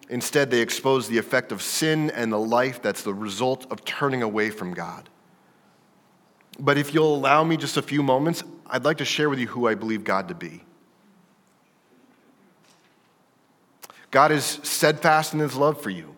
Instead, 0.09 0.51
they 0.51 0.61
exposed 0.61 1.09
the 1.09 1.19
effect 1.19 1.53
of 1.53 1.63
sin 1.63 2.11
and 2.11 2.33
the 2.33 2.39
life 2.39 2.83
that's 2.83 3.03
the 3.03 3.15
result 3.15 3.71
of 3.71 3.85
turning 3.85 4.23
away 4.23 4.51
from 4.51 4.75
God. 4.75 5.10
But 6.61 6.77
if 6.77 6.93
you'll 6.93 7.15
allow 7.15 7.43
me 7.43 7.57
just 7.57 7.79
a 7.79 7.83
few 7.83 8.03
moments, 8.03 8.45
I'd 8.67 8.85
like 8.85 8.99
to 8.99 9.05
share 9.05 9.31
with 9.31 9.39
you 9.39 9.47
who 9.47 9.67
I 9.67 9.75
believe 9.75 10.05
God 10.05 10.29
to 10.29 10.35
be. 10.35 10.63
God 14.11 14.31
is 14.31 14.45
steadfast 14.63 15.33
in 15.33 15.41
his 15.41 15.57
love 15.57 15.81
for 15.81 15.89
you. 15.89 16.15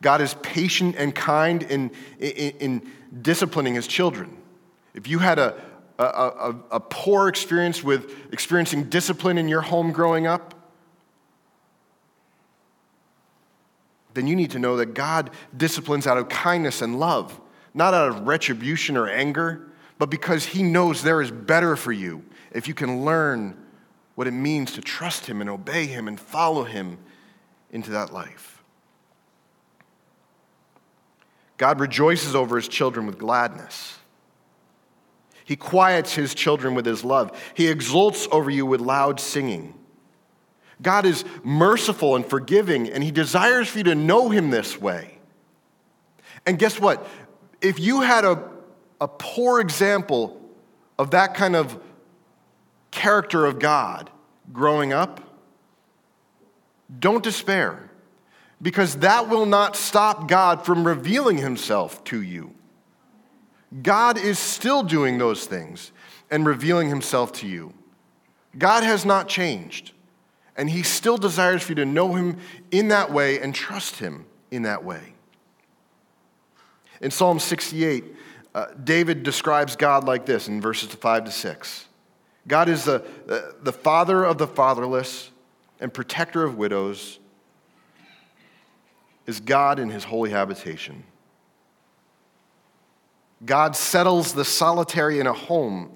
God 0.00 0.20
is 0.20 0.34
patient 0.42 0.94
and 0.96 1.12
kind 1.12 1.64
in, 1.64 1.90
in, 2.20 2.52
in 2.60 2.92
disciplining 3.20 3.74
his 3.74 3.88
children. 3.88 4.36
If 4.94 5.08
you 5.08 5.18
had 5.18 5.40
a, 5.40 5.60
a, 5.98 6.04
a, 6.04 6.56
a, 6.72 6.80
poor 6.80 7.26
experience 7.26 7.82
with 7.82 8.32
experiencing 8.32 8.84
discipline 8.84 9.38
in 9.38 9.48
your 9.48 9.62
home 9.62 9.90
growing 9.90 10.28
up, 10.28 10.54
then 14.14 14.28
you 14.28 14.36
need 14.36 14.52
to 14.52 14.60
know 14.60 14.76
that 14.76 14.94
God 14.94 15.30
disciplines 15.56 16.06
out 16.06 16.18
of 16.18 16.28
kindness 16.28 16.80
and 16.80 17.00
love 17.00 17.40
not 17.78 17.94
out 17.94 18.08
of 18.08 18.26
retribution 18.26 18.96
or 18.96 19.08
anger, 19.08 19.68
but 19.98 20.10
because 20.10 20.44
He 20.44 20.62
knows 20.62 21.02
there 21.02 21.22
is 21.22 21.30
better 21.30 21.76
for 21.76 21.92
you 21.92 22.24
if 22.50 22.66
you 22.66 22.74
can 22.74 23.04
learn 23.04 23.56
what 24.16 24.26
it 24.26 24.32
means 24.32 24.72
to 24.72 24.80
trust 24.80 25.26
Him 25.26 25.40
and 25.40 25.48
obey 25.48 25.86
Him 25.86 26.08
and 26.08 26.18
follow 26.18 26.64
Him 26.64 26.98
into 27.70 27.92
that 27.92 28.12
life. 28.12 28.62
God 31.56 31.78
rejoices 31.78 32.34
over 32.34 32.56
His 32.56 32.66
children 32.66 33.06
with 33.06 33.16
gladness. 33.16 33.96
He 35.44 35.54
quiets 35.54 36.14
His 36.14 36.34
children 36.34 36.74
with 36.74 36.84
His 36.84 37.04
love. 37.04 37.40
He 37.54 37.68
exults 37.68 38.26
over 38.32 38.50
you 38.50 38.66
with 38.66 38.80
loud 38.80 39.20
singing. 39.20 39.74
God 40.82 41.06
is 41.06 41.24
merciful 41.44 42.16
and 42.16 42.26
forgiving, 42.26 42.88
and 42.88 43.04
He 43.04 43.12
desires 43.12 43.68
for 43.68 43.78
you 43.78 43.84
to 43.84 43.94
know 43.94 44.30
Him 44.30 44.50
this 44.50 44.80
way. 44.80 45.18
And 46.44 46.58
guess 46.58 46.80
what? 46.80 47.06
If 47.60 47.78
you 47.78 48.00
had 48.00 48.24
a, 48.24 48.42
a 49.00 49.08
poor 49.08 49.60
example 49.60 50.40
of 50.98 51.10
that 51.12 51.34
kind 51.34 51.56
of 51.56 51.80
character 52.90 53.44
of 53.46 53.58
God 53.58 54.10
growing 54.52 54.92
up, 54.92 55.20
don't 56.98 57.22
despair, 57.22 57.90
because 58.62 58.96
that 58.96 59.28
will 59.28 59.46
not 59.46 59.76
stop 59.76 60.28
God 60.28 60.64
from 60.64 60.86
revealing 60.86 61.36
himself 61.36 62.02
to 62.04 62.22
you. 62.22 62.54
God 63.82 64.18
is 64.18 64.38
still 64.38 64.82
doing 64.82 65.18
those 65.18 65.46
things 65.46 65.92
and 66.30 66.46
revealing 66.46 66.88
himself 66.88 67.32
to 67.32 67.46
you. 67.46 67.74
God 68.56 68.82
has 68.82 69.04
not 69.04 69.28
changed, 69.28 69.92
and 70.56 70.70
he 70.70 70.82
still 70.82 71.18
desires 71.18 71.62
for 71.62 71.72
you 71.72 71.76
to 71.76 71.84
know 71.84 72.14
him 72.14 72.38
in 72.70 72.88
that 72.88 73.12
way 73.12 73.40
and 73.40 73.54
trust 73.54 73.96
him 73.96 74.24
in 74.50 74.62
that 74.62 74.82
way. 74.82 75.14
In 77.00 77.10
Psalm 77.10 77.38
68, 77.38 78.04
uh, 78.54 78.66
David 78.82 79.22
describes 79.22 79.76
God 79.76 80.04
like 80.04 80.26
this 80.26 80.48
in 80.48 80.60
verses 80.60 80.88
5 80.92 81.24
to 81.26 81.30
6. 81.30 81.86
God 82.46 82.68
is 82.68 82.84
the, 82.84 83.04
the 83.62 83.72
father 83.72 84.24
of 84.24 84.38
the 84.38 84.46
fatherless 84.46 85.30
and 85.80 85.92
protector 85.92 86.42
of 86.42 86.56
widows, 86.56 87.18
is 89.26 89.40
God 89.40 89.78
in 89.78 89.90
his 89.90 90.04
holy 90.04 90.30
habitation. 90.30 91.04
God 93.44 93.76
settles 93.76 94.32
the 94.32 94.44
solitary 94.44 95.20
in 95.20 95.26
a 95.26 95.32
home, 95.32 95.92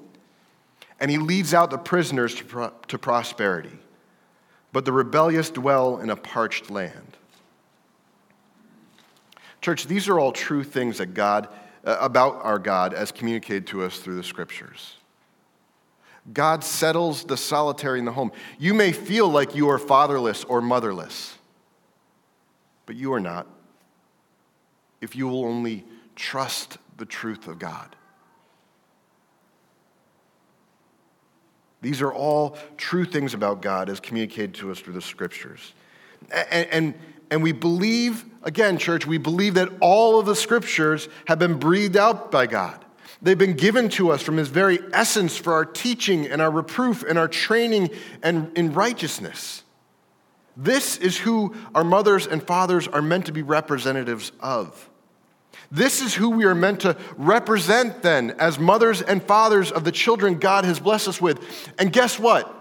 and 1.01 1.11
he 1.11 1.19
leads 1.19 1.55
out 1.55 1.71
the 1.71 1.79
prisoners 1.79 2.35
to, 2.37 2.45
pro- 2.45 2.73
to 2.89 2.99
prosperity. 2.99 3.79
But 4.73 4.85
the 4.85 4.93
rebellious 4.93 5.51
dwell 5.51 5.99
in 5.99 6.11
a 6.11 6.17
parched 6.17 6.71
land. 6.71 7.12
Church, 9.63 9.87
these 9.87 10.09
are 10.09 10.19
all 10.19 10.33
true 10.33 10.65
things 10.65 10.99
that 10.99 11.15
God, 11.15 11.49
uh, 11.85 11.97
about 12.01 12.45
our 12.45 12.59
God 12.59 12.93
as 12.93 13.13
communicated 13.13 13.67
to 13.69 13.85
us 13.85 13.99
through 13.99 14.17
the 14.17 14.23
scriptures. 14.25 14.97
God 16.33 16.63
settles 16.63 17.25
the 17.25 17.37
solitary 17.37 17.99
in 17.99 18.05
the 18.05 18.13
home. 18.13 18.33
You 18.59 18.75
may 18.75 18.93
feel 18.93 19.29
like 19.29 19.55
you 19.55 19.71
are 19.71 19.79
fatherless 19.79 20.45
or 20.45 20.61
motherless, 20.61 21.37
but 22.87 22.97
you 22.97 23.13
are 23.13 23.21
not 23.21 23.47
if 25.01 25.17
you 25.17 25.29
will 25.29 25.45
only 25.45 25.85
trust 26.15 26.79
the 26.97 27.05
truth 27.05 27.49
of 27.49 27.59
God. 27.59 27.97
These 31.83 32.01
are 32.01 32.13
all 32.13 32.57
true 32.77 33.05
things 33.05 33.35
about 33.35 33.61
God 33.61 33.91
as 33.91 33.99
communicated 33.99 34.55
to 34.55 34.71
us 34.71 34.79
through 34.79 34.95
the 34.95 35.03
scriptures. 35.03 35.73
And, 36.31 36.69
and, 36.71 36.95
and 37.31 37.43
we 37.43 37.53
believe, 37.53 38.25
again, 38.43 38.79
church, 38.79 39.07
we 39.07 39.19
believe 39.19 39.55
that 39.55 39.71
all 39.81 40.19
of 40.19 40.27
the 40.27 40.37
scriptures 40.37 41.09
have 41.27 41.39
been 41.39 41.59
breathed 41.59 41.97
out 41.97 42.31
by 42.31 42.47
God. 42.47 42.85
They've 43.23 43.39
been 43.39 43.57
given 43.57 43.89
to 43.91 44.11
us 44.11 44.21
from 44.21 44.37
His 44.37 44.49
very 44.49 44.81
essence 44.93 45.37
for 45.37 45.53
our 45.53 45.65
teaching 45.65 46.27
and 46.27 46.43
our 46.43 46.51
reproof 46.51 47.05
and 47.05 47.19
our 47.19 47.29
training 47.29 47.91
and 48.23 48.57
in 48.59 48.73
righteousness. 48.73 49.63
This 50.57 50.99
is 50.99 51.17
who 51.17 51.55
our 51.75 51.85
mothers 51.85 52.27
and 52.27 52.43
fathers 52.43 52.89
are 52.89 53.01
meant 53.01 53.27
to 53.27 53.33
be 53.33 53.43
representatives 53.43 54.33
of. 54.41 54.91
This 55.71 56.03
is 56.03 56.15
who 56.15 56.31
we 56.31 56.45
are 56.45 56.55
meant 56.55 56.81
to 56.81 56.97
represent 57.17 58.03
then 58.03 58.33
as 58.33 58.59
mothers 58.59 59.01
and 59.01 59.23
fathers 59.23 59.73
of 59.73 59.85
the 59.85 59.93
children 59.93 60.39
God 60.39 60.65
has 60.65 60.79
blessed 60.79 61.09
us 61.09 61.21
with. 61.21 61.73
And 61.79 61.93
guess 61.93 62.19
what? 62.19 62.55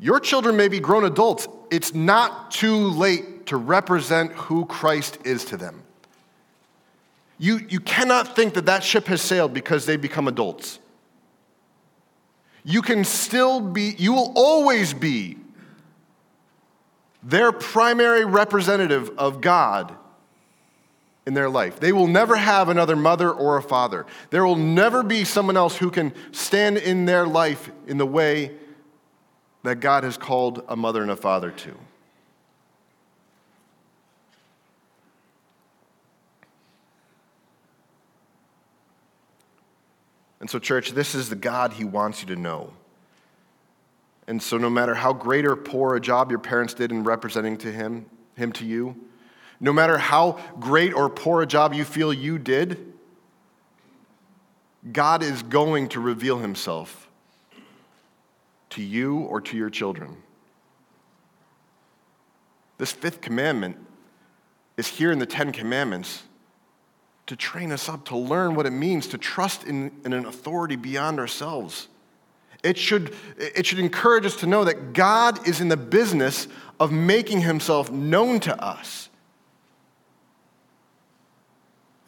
Your 0.00 0.18
children 0.18 0.56
may 0.56 0.68
be 0.68 0.80
grown 0.80 1.04
adults. 1.04 1.46
It's 1.70 1.94
not 1.94 2.50
too 2.50 2.88
late 2.88 3.46
to 3.46 3.58
represent 3.58 4.32
who 4.32 4.64
Christ 4.64 5.18
is 5.24 5.44
to 5.46 5.58
them. 5.58 5.82
You, 7.38 7.60
you 7.68 7.80
cannot 7.80 8.34
think 8.34 8.54
that 8.54 8.66
that 8.66 8.82
ship 8.82 9.06
has 9.06 9.20
sailed 9.20 9.52
because 9.52 9.86
they 9.86 9.96
become 9.96 10.26
adults. 10.26 10.78
You 12.64 12.82
can 12.82 13.04
still 13.04 13.60
be, 13.60 13.94
you 13.98 14.12
will 14.12 14.32
always 14.36 14.92
be 14.94 15.38
their 17.22 17.52
primary 17.52 18.24
representative 18.24 19.10
of 19.18 19.40
God 19.40 19.94
in 21.26 21.34
their 21.34 21.50
life. 21.50 21.78
They 21.78 21.92
will 21.92 22.06
never 22.06 22.36
have 22.36 22.70
another 22.70 22.96
mother 22.96 23.30
or 23.30 23.58
a 23.58 23.62
father. 23.62 24.06
There 24.30 24.44
will 24.44 24.56
never 24.56 25.02
be 25.02 25.24
someone 25.24 25.56
else 25.56 25.76
who 25.76 25.90
can 25.90 26.12
stand 26.32 26.78
in 26.78 27.04
their 27.04 27.26
life 27.26 27.70
in 27.86 27.98
the 27.98 28.06
way 28.06 28.52
that 29.62 29.80
God 29.80 30.04
has 30.04 30.16
called 30.16 30.62
a 30.68 30.76
mother 30.76 31.02
and 31.02 31.10
a 31.10 31.16
father 31.16 31.50
to. 31.50 31.74
And 40.40 40.48
so, 40.48 40.58
church, 40.58 40.92
this 40.92 41.14
is 41.14 41.28
the 41.28 41.36
God 41.36 41.74
he 41.74 41.84
wants 41.84 42.22
you 42.22 42.34
to 42.34 42.36
know. 42.36 42.72
And 44.26 44.42
so, 44.42 44.56
no 44.56 44.70
matter 44.70 44.94
how 44.94 45.12
great 45.12 45.44
or 45.44 45.54
poor 45.54 45.96
a 45.96 46.00
job 46.00 46.30
your 46.30 46.38
parents 46.38 46.72
did 46.72 46.90
in 46.90 47.04
representing 47.04 47.58
to 47.58 47.70
him, 47.70 48.06
him 48.36 48.52
to 48.52 48.64
you, 48.64 48.96
no 49.60 49.72
matter 49.72 49.98
how 49.98 50.40
great 50.58 50.94
or 50.94 51.10
poor 51.10 51.42
a 51.42 51.46
job 51.46 51.74
you 51.74 51.84
feel 51.84 52.12
you 52.12 52.38
did, 52.38 52.94
God 54.90 55.22
is 55.22 55.42
going 55.42 55.90
to 55.90 56.00
reveal 56.00 56.38
himself 56.38 57.09
to 58.70 58.82
you 58.82 59.18
or 59.18 59.40
to 59.40 59.56
your 59.56 59.70
children. 59.70 60.16
This 62.78 62.92
fifth 62.92 63.20
commandment 63.20 63.76
is 64.76 64.86
here 64.86 65.12
in 65.12 65.18
the 65.18 65.26
Ten 65.26 65.52
Commandments 65.52 66.22
to 67.26 67.36
train 67.36 67.70
us 67.70 67.88
up 67.88 68.06
to 68.06 68.16
learn 68.16 68.54
what 68.54 68.66
it 68.66 68.70
means 68.70 69.06
to 69.08 69.18
trust 69.18 69.64
in, 69.64 69.92
in 70.04 70.12
an 70.12 70.24
authority 70.24 70.76
beyond 70.76 71.18
ourselves. 71.20 71.88
It 72.62 72.76
should, 72.76 73.14
it 73.38 73.66
should 73.66 73.78
encourage 73.78 74.26
us 74.26 74.36
to 74.36 74.46
know 74.46 74.64
that 74.64 74.92
God 74.92 75.46
is 75.46 75.60
in 75.60 75.68
the 75.68 75.76
business 75.76 76.48
of 76.78 76.90
making 76.90 77.40
himself 77.42 77.90
known 77.90 78.40
to 78.40 78.64
us. 78.64 79.08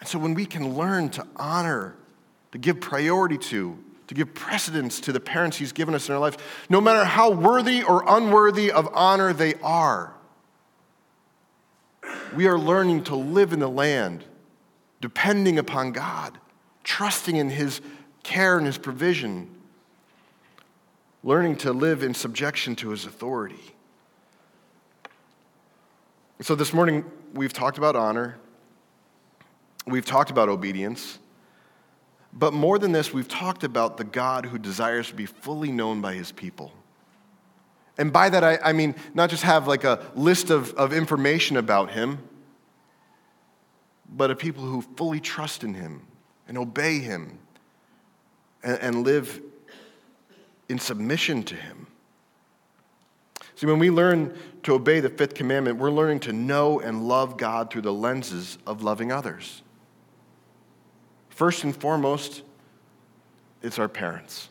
And 0.00 0.08
so 0.08 0.18
when 0.18 0.34
we 0.34 0.44
can 0.44 0.74
learn 0.74 1.10
to 1.10 1.26
honor, 1.36 1.94
to 2.50 2.58
give 2.58 2.80
priority 2.80 3.38
to, 3.38 3.78
to 4.06 4.14
give 4.14 4.34
precedence 4.34 5.00
to 5.00 5.12
the 5.12 5.20
parents 5.20 5.56
he's 5.56 5.72
given 5.72 5.94
us 5.94 6.08
in 6.08 6.14
our 6.14 6.20
life, 6.20 6.36
no 6.68 6.80
matter 6.80 7.04
how 7.04 7.30
worthy 7.30 7.82
or 7.82 8.04
unworthy 8.06 8.70
of 8.70 8.88
honor 8.92 9.32
they 9.32 9.54
are, 9.62 10.14
we 12.34 12.46
are 12.46 12.58
learning 12.58 13.04
to 13.04 13.14
live 13.14 13.52
in 13.52 13.60
the 13.60 13.68
land 13.68 14.24
depending 15.00 15.58
upon 15.58 15.92
God, 15.92 16.38
trusting 16.84 17.36
in 17.36 17.50
his 17.50 17.80
care 18.22 18.56
and 18.56 18.66
his 18.66 18.78
provision, 18.78 19.50
learning 21.24 21.56
to 21.56 21.72
live 21.72 22.02
in 22.02 22.14
subjection 22.14 22.76
to 22.76 22.90
his 22.90 23.04
authority. 23.04 23.74
So 26.40 26.54
this 26.54 26.72
morning, 26.72 27.04
we've 27.34 27.52
talked 27.52 27.78
about 27.78 27.96
honor. 27.96 28.36
We've 29.86 30.04
talked 30.04 30.30
about 30.30 30.48
obedience. 30.48 31.18
But 32.32 32.52
more 32.52 32.78
than 32.78 32.92
this, 32.92 33.12
we've 33.12 33.28
talked 33.28 33.62
about 33.62 33.96
the 33.96 34.04
God 34.04 34.46
who 34.46 34.58
desires 34.58 35.08
to 35.08 35.14
be 35.14 35.26
fully 35.26 35.70
known 35.70 36.00
by 36.00 36.14
his 36.14 36.32
people. 36.32 36.72
And 37.98 38.12
by 38.12 38.30
that, 38.30 38.42
I, 38.42 38.58
I, 38.64 38.72
mean 38.72 38.94
not 39.12 39.28
just 39.28 39.42
have 39.42 39.68
like 39.68 39.84
a 39.84 40.10
list 40.14 40.50
of, 40.50 40.72
of 40.74 40.94
information 40.94 41.58
about 41.58 41.90
him, 41.90 42.18
but 44.08 44.30
a 44.30 44.36
people 44.36 44.64
who 44.64 44.82
fully 44.96 45.20
trust 45.20 45.62
in 45.62 45.74
him 45.74 46.02
and 46.48 46.56
obey 46.56 47.00
him 47.00 47.38
and, 48.62 48.78
and 48.78 49.04
live 49.04 49.42
in 50.68 50.78
submission 50.78 51.42
to 51.44 51.54
him. 51.54 51.86
See, 53.56 53.66
when 53.66 53.78
we 53.78 53.90
learn 53.90 54.36
to 54.62 54.74
obey 54.74 55.00
the 55.00 55.10
fifth 55.10 55.34
commandment, 55.34 55.78
we're 55.78 55.90
learning 55.90 56.20
to 56.20 56.32
know 56.32 56.80
and 56.80 57.06
love 57.06 57.36
God 57.36 57.70
through 57.70 57.82
the 57.82 57.92
lenses 57.92 58.58
of 58.66 58.82
loving 58.82 59.12
others. 59.12 59.62
First 61.42 61.64
and 61.64 61.74
foremost, 61.74 62.42
it's 63.62 63.80
our 63.80 63.88
parents. 63.88 64.48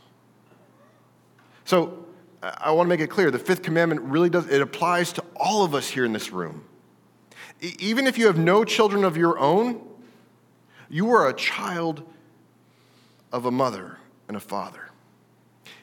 So 1.63 2.05
I 2.43 2.71
want 2.71 2.87
to 2.87 2.89
make 2.89 2.99
it 2.99 3.09
clear 3.09 3.31
the 3.31 3.39
fifth 3.39 3.61
commandment 3.61 4.01
really 4.01 4.29
does, 4.29 4.45
it 4.47 4.59
applies 4.59 5.13
to 5.13 5.23
all 5.37 5.63
of 5.63 5.73
us 5.73 5.87
here 5.87 6.03
in 6.03 6.11
this 6.11 6.33
room. 6.33 6.65
Even 7.79 8.07
if 8.07 8.17
you 8.17 8.27
have 8.27 8.37
no 8.37 8.65
children 8.65 9.05
of 9.05 9.15
your 9.15 9.39
own, 9.39 9.87
you 10.89 11.11
are 11.11 11.29
a 11.29 11.33
child 11.33 12.03
of 13.31 13.45
a 13.45 13.51
mother 13.51 13.97
and 14.27 14.35
a 14.35 14.41
father. 14.41 14.89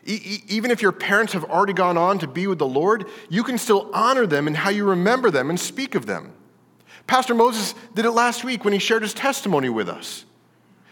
Even 0.05 0.71
if 0.71 0.83
your 0.83 0.93
parents 0.93 1.33
have 1.33 1.45
already 1.45 1.73
gone 1.73 1.97
on 1.97 2.19
to 2.19 2.27
be 2.27 2.47
with 2.47 2.59
the 2.59 2.69
Lord, 2.69 3.07
you 3.31 3.43
can 3.43 3.57
still 3.57 3.89
honor 3.95 4.27
them 4.27 4.47
in 4.47 4.55
how 4.55 4.69
you 4.69 4.85
remember 4.85 5.31
them 5.31 5.49
and 5.49 5.59
speak 5.59 5.95
of 5.95 6.05
them. 6.05 6.35
Pastor 7.07 7.35
Moses 7.35 7.75
did 7.95 8.05
it 8.05 8.11
last 8.11 8.45
week 8.45 8.63
when 8.63 8.75
he 8.75 8.79
shared 8.79 9.01
his 9.01 9.15
testimony 9.15 9.71
with 9.71 9.89
us. 9.89 10.27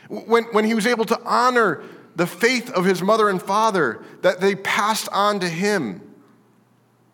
When, 0.09 0.45
when 0.45 0.65
he 0.65 0.75
was 0.75 0.87
able 0.87 1.05
to 1.07 1.21
honor 1.25 1.83
the 2.17 2.27
faith 2.27 2.71
of 2.71 2.85
his 2.85 3.03
mother 3.03 3.29
and 3.29 3.41
father 3.41 4.03
that 4.23 4.41
they 4.41 4.55
passed 4.55 5.09
on 5.13 5.41
to 5.41 5.49
him. 5.49 6.01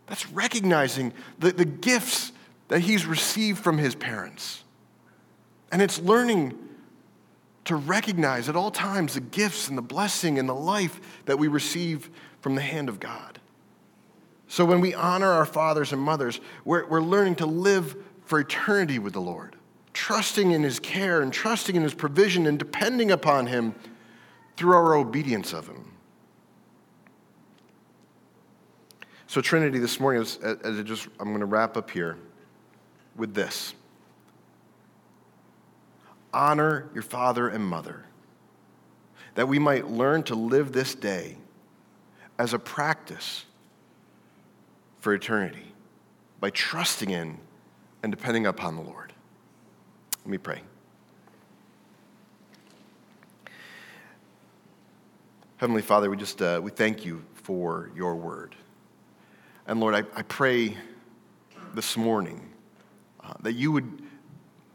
That's 0.07 0.29
recognizing 0.31 1.13
the, 1.39 1.53
the 1.53 1.65
gifts 1.65 2.33
that 2.69 2.81
he's 2.81 3.05
received 3.05 3.59
from 3.59 3.79
his 3.79 3.95
parents. 3.95 4.63
And 5.73 5.83
it's 5.83 5.99
learning 5.99 6.57
to 7.65 7.77
recognize 7.77 8.49
at 8.49 8.57
all 8.57 8.71
times 8.71 9.15
the 9.15 9.21
gifts 9.21 9.69
and 9.69 9.77
the 9.77 9.83
blessing 9.83 10.39
and 10.39 10.49
the 10.49 10.55
life 10.55 11.01
that 11.27 11.39
we 11.39 11.49
receive 11.49 12.11
from 12.41 12.55
the 12.55 12.63
hand 12.63 12.89
of 12.89 13.01
God. 13.01 13.41
So 14.49 14.65
when 14.65 14.81
we 14.81 14.95
honor 14.95 15.29
our 15.29 15.47
fathers 15.47 15.93
and 15.93 16.01
mothers, 16.01 16.41
we're, 16.65 16.87
we're 16.87 17.01
learning 17.01 17.37
to 17.37 17.47
live 17.47 17.97
for 18.25 18.41
eternity 18.41 18.99
with 18.99 19.15
the 19.15 19.21
Lord 19.21 19.57
trusting 19.93 20.53
in 20.53 20.63
his 20.63 20.79
care 20.79 21.23
and 21.23 21.33
trusting 21.33 21.77
in 21.77 21.83
his 21.83 21.95
provision 21.95 22.47
and 22.47 22.59
depending 22.59 23.11
upon 23.11 23.47
him 23.47 23.75
through 24.57 24.75
our 24.75 24.95
obedience 24.95 25.53
of 25.53 25.67
him. 25.67 25.93
So, 29.27 29.41
Trinity, 29.41 29.79
this 29.79 29.99
morning, 29.99 30.23
as, 30.23 30.37
as 30.37 30.79
I 30.79 30.83
just, 30.83 31.09
I'm 31.19 31.29
going 31.29 31.41
to 31.41 31.47
wrap 31.47 31.77
up 31.77 31.91
here 31.91 32.19
with 33.17 33.35
this 33.35 33.75
honor 36.35 36.89
your 36.95 37.03
father 37.03 37.49
and 37.49 37.65
mother, 37.65 38.05
that 39.35 39.49
we 39.49 39.59
might 39.59 39.89
learn 39.89 40.23
to 40.25 40.35
live 40.35 40.73
this 40.73 40.95
day 40.95 41.37
as 42.39 42.55
a 42.55 42.59
practice 42.59 43.45
for 45.01 45.13
eternity 45.13 45.75
by 46.41 46.51
trusting 46.51 47.11
in 47.11 47.39
and 48.03 48.13
depending 48.13 48.47
upon 48.47 48.77
the 48.77 48.83
Lord. 48.83 49.02
Let 50.25 50.31
me 50.31 50.39
pray. 50.39 50.63
Heavenly 55.57 55.83
Father, 55.83 56.11
we 56.11 56.17
just 56.17 56.41
uh, 56.41 56.61
we 56.63 56.71
thank 56.71 57.05
you 57.05 57.25
for 57.35 57.91
your 57.97 58.15
word. 58.15 58.55
And 59.67 59.81
Lord, 59.81 59.95
I, 59.95 60.05
I 60.15 60.23
pray 60.23 60.77
this 61.75 61.97
morning 61.97 62.51
uh, 63.21 63.35
that 63.41 63.55
you 63.55 63.73
would 63.73 64.03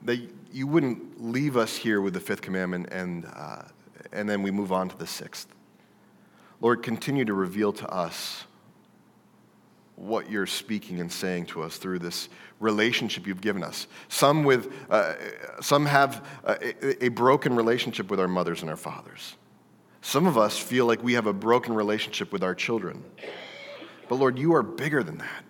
that 0.03 0.19
you 0.51 0.67
wouldn't 0.67 1.23
leave 1.23 1.55
us 1.55 1.77
here 1.77 2.01
with 2.01 2.13
the 2.13 2.19
fifth 2.19 2.41
commandment 2.41 2.87
and 2.91 3.25
uh, 3.33 3.63
and 4.11 4.27
then 4.27 4.41
we 4.41 4.51
move 4.51 4.73
on 4.73 4.89
to 4.89 4.97
the 4.97 5.07
sixth. 5.07 5.47
Lord, 6.59 6.83
continue 6.83 7.23
to 7.23 7.33
reveal 7.33 7.71
to 7.71 7.87
us 7.87 8.45
what 9.97 10.29
you're 10.29 10.45
speaking 10.45 11.01
and 11.01 11.11
saying 11.11 11.47
to 11.47 11.63
us 11.63 11.77
through 11.77 11.97
this 11.97 12.29
relationship 12.59 13.25
you've 13.25 13.41
given 13.41 13.63
us. 13.63 13.87
Some, 14.09 14.43
with, 14.43 14.71
uh, 14.91 15.15
some 15.59 15.87
have 15.87 16.25
a, 16.43 17.05
a 17.05 17.09
broken 17.09 17.55
relationship 17.55 18.09
with 18.09 18.19
our 18.19 18.27
mothers 18.27 18.61
and 18.61 18.69
our 18.69 18.77
fathers. 18.77 19.35
Some 20.01 20.27
of 20.27 20.37
us 20.37 20.57
feel 20.57 20.85
like 20.85 21.03
we 21.03 21.13
have 21.13 21.25
a 21.25 21.33
broken 21.33 21.73
relationship 21.73 22.31
with 22.31 22.43
our 22.43 22.53
children. 22.53 23.03
But 24.07 24.15
Lord, 24.15 24.37
you 24.37 24.53
are 24.53 24.63
bigger 24.63 25.01
than 25.01 25.17
that. 25.17 25.43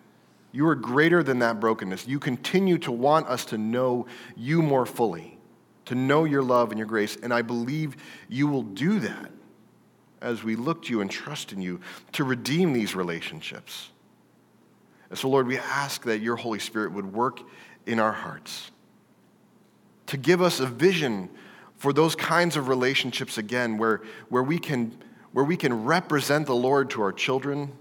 You 0.54 0.66
are 0.70 0.76
greater 0.76 1.24
than 1.24 1.40
that 1.40 1.60
brokenness. 1.60 2.08
You 2.08 2.18
continue 2.18 2.78
to 2.80 2.92
want 2.92 3.28
us 3.28 3.44
to 3.46 3.58
know 3.58 4.08
you 4.38 4.62
more 4.62 4.86
fully, 4.86 5.38
to 5.86 5.94
know 5.94 6.24
your 6.24 6.42
love 6.42 6.72
and 6.72 6.80
your 6.80 6.88
grace. 6.88 7.18
And 7.22 7.34
I 7.34 7.42
believe 7.42 7.98
you 8.30 8.48
will 8.48 8.64
do 8.64 9.02
that 9.02 9.32
as 10.22 10.42
we 10.42 10.56
look 10.56 10.84
to 10.84 10.92
you 10.92 11.02
and 11.02 11.12
trust 11.12 11.52
in 11.52 11.62
you 11.62 11.82
to 12.14 12.24
redeem 12.24 12.72
these 12.72 12.96
relationships 12.96 13.90
and 15.10 15.18
so, 15.18 15.30
Lord, 15.30 15.48
we 15.48 15.58
ask 15.58 16.04
that 16.04 16.20
your 16.20 16.36
Holy 16.36 16.60
Spirit 16.60 16.92
would 16.92 17.14
work 17.14 17.40
in 17.86 18.00
our 18.00 18.12
hearts 18.12 18.72
to 20.08 20.18
give 20.18 20.42
us 20.42 20.60
a 20.60 20.66
vision 20.66 21.30
for 21.78 21.94
those 21.94 22.16
kinds 22.16 22.58
of 22.58 22.68
relationships 22.68 23.38
again 23.38 23.78
where, 23.78 24.02
where, 24.30 24.44
we 24.44 24.58
can, 24.58 24.98
where 25.32 25.46
we 25.46 25.56
can 25.56 25.86
represent 25.86 26.48
the 26.48 26.56
Lord 26.56 26.90
to 26.92 27.02
our 27.02 27.14
children 27.14 27.72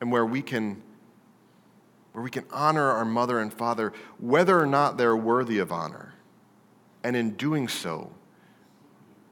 and 0.00 0.12
where 0.12 0.26
we 0.26 0.42
can 0.42 0.82
where 2.12 2.24
we 2.24 2.30
can 2.30 2.44
honor 2.50 2.90
our 2.90 3.04
mother 3.04 3.38
and 3.38 3.52
father, 3.52 3.92
whether 4.18 4.58
or 4.58 4.66
not 4.66 4.96
they're 4.96 5.16
worthy 5.16 5.58
of 5.58 5.70
honor. 5.70 6.12
And 7.04 7.14
in 7.14 7.34
doing 7.34 7.68
so, 7.68 8.10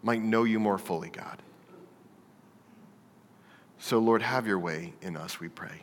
might 0.01 0.23
know 0.23 0.45
you 0.45 0.61
more 0.61 0.79
fully, 0.79 1.11
God. 1.11 1.43
So, 3.79 3.99
Lord, 3.99 4.23
have 4.23 4.47
your 4.47 4.61
way 4.61 4.95
in 5.03 5.17
us, 5.17 5.41
we 5.41 5.49
pray. 5.49 5.83